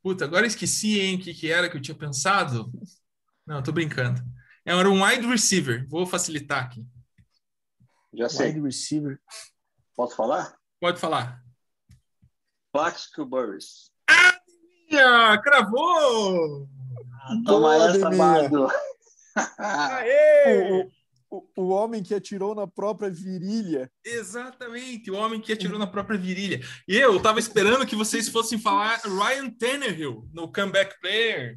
[0.01, 2.71] Puta, agora esqueci, hein, o que, que era que eu tinha pensado.
[3.45, 4.21] Não, tô brincando.
[4.63, 5.87] Era um wide receiver.
[5.89, 6.85] Vou facilitar aqui.
[8.13, 8.47] Já sei.
[8.47, 9.19] Wide receiver.
[9.95, 10.55] Posso falar?
[10.79, 11.43] Pode falar.
[12.71, 13.91] Plaxico Burris.
[14.93, 16.69] Ah, cravou!
[17.13, 18.67] Ah, toma Boa, essa, Bardo.
[19.57, 20.89] Aê!
[21.55, 23.91] O, homem que atirou na própria virilha.
[24.03, 26.61] Exatamente, o homem que atirou na própria virilha.
[26.87, 31.53] E eu tava esperando que vocês fossem falar Ryan Tannehill no comeback player.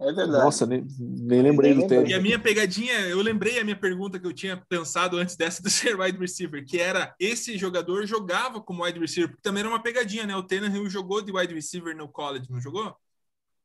[0.00, 0.44] É verdade.
[0.44, 2.08] Nossa, nem, nem lembrei do tempo.
[2.08, 5.62] E a minha pegadinha, eu lembrei a minha pergunta que eu tinha pensado antes dessa
[5.62, 9.68] do ser wide receiver, que era esse jogador jogava como wide receiver, porque também era
[9.68, 10.34] uma pegadinha, né?
[10.34, 12.96] O Tannehill jogou de wide receiver no college, não jogou?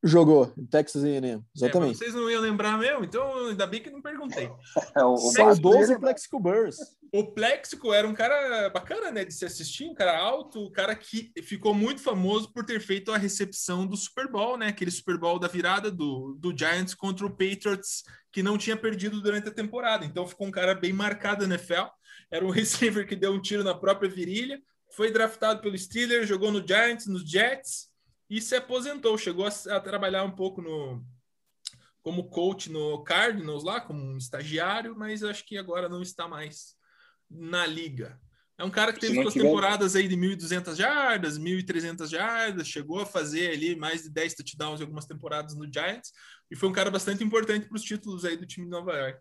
[0.03, 1.95] Jogou, em Texas A&M, exatamente.
[1.95, 4.51] É, vocês não iam lembrar mesmo, então ainda bem que não perguntei.
[4.95, 6.77] É, o, o saudoso Plexico Burrs.
[7.11, 10.95] O Plexico era um cara bacana, né, de se assistir, um cara alto, um cara
[10.95, 15.17] que ficou muito famoso por ter feito a recepção do Super Bowl, né, aquele Super
[15.17, 19.53] Bowl da virada do, do Giants contra o Patriots, que não tinha perdido durante a
[19.53, 20.05] temporada.
[20.05, 21.87] Então ficou um cara bem marcado na NFL.
[22.29, 24.61] Era um receiver que deu um tiro na própria virilha,
[24.95, 27.89] foi draftado pelo Steelers, jogou no Giants, nos Jets,
[28.29, 29.17] e se aposentou.
[29.17, 31.05] Chegou a, a trabalhar um pouco no
[32.01, 36.75] como coach no Cardinals lá, como um estagiário, mas acho que agora não está mais
[37.27, 38.19] na liga.
[38.57, 39.43] É um cara que teve tiver...
[39.43, 44.79] temporadas aí de 1.200 jardas, 1.300 jardas, chegou a fazer ali mais de 10 touchdowns
[44.79, 46.11] em algumas temporadas no Giants,
[46.49, 49.19] e foi um cara bastante importante para os títulos aí do time de Nova York.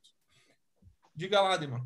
[1.17, 1.85] Diga lá, Demon.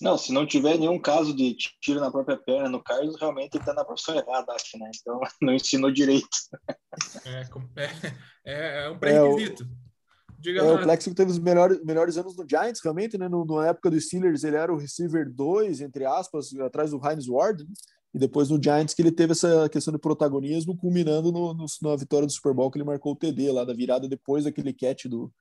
[0.00, 3.62] Não, se não tiver nenhum caso de tiro na própria perna no Carlos, realmente ele
[3.62, 4.90] está na profissão errada, acho, né?
[5.00, 6.28] Então, não ensinou direito.
[7.24, 7.42] É,
[8.44, 9.62] é, é um pré-requisito.
[9.62, 9.86] É,
[10.38, 13.28] Diga é, o Plexico teve os melhores, melhores anos no Giants, realmente, né?
[13.28, 17.26] No, na época dos Steelers, ele era o receiver 2, entre aspas, atrás do Heinz
[17.26, 17.70] Ward, né?
[18.14, 21.96] e depois no Giants que ele teve essa questão de protagonismo, culminando no, no, na
[21.96, 25.06] vitória do Super Bowl, que ele marcou o TD lá da virada depois daquele catch
[25.06, 25.32] do,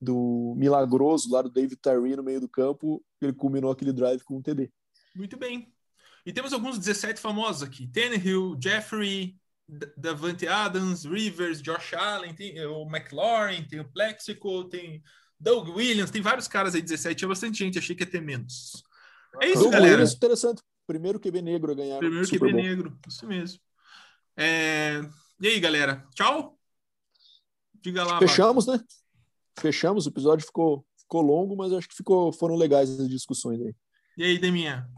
[0.00, 4.36] do milagroso lá do David Tyree no meio do campo, ele culminou aquele drive com
[4.36, 4.70] um TD.
[5.14, 5.72] Muito bem.
[6.24, 9.36] E temos alguns 17 famosos aqui: Tannehill, Jeffrey,
[9.96, 15.02] Davante Adams, Rivers, Josh Allen, tem o McLaurin, tem o Plexico, tem
[15.38, 18.82] Doug Williams, tem vários caras aí 17, tinha bastante gente, achei que ia ter menos.
[19.40, 19.92] É isso, Doug galera.
[19.92, 20.62] Williams, interessante.
[20.86, 21.98] Primeiro QB negro a ganhar.
[21.98, 23.60] Primeiro QB negro, isso mesmo.
[24.36, 25.00] É...
[25.40, 26.06] E aí, galera?
[26.14, 26.58] Tchau?
[27.80, 28.18] Diga lá.
[28.18, 28.80] Fechamos, né?
[29.58, 30.06] Fechamos.
[30.06, 33.74] O episódio ficou, ficou longo, mas acho que ficou, foram legais as discussões aí.
[34.16, 34.88] E aí, Deminha?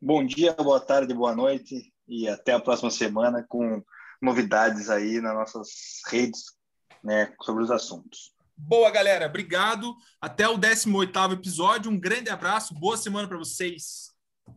[0.00, 3.82] Bom dia, boa tarde, boa noite e até a próxima semana com
[4.20, 5.68] novidades aí nas nossas
[6.08, 6.56] redes
[7.02, 8.32] né, sobre os assuntos.
[8.56, 9.26] Boa, galera.
[9.26, 9.96] Obrigado.
[10.20, 11.90] Até o 18º episódio.
[11.90, 12.74] Um grande abraço.
[12.74, 14.12] Boa semana para vocês.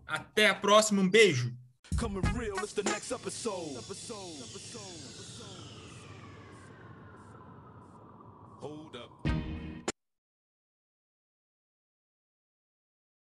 [0.05, 1.01] Até a próxima.
[1.01, 1.55] Um beijo.
[8.63, 9.32] Hold up.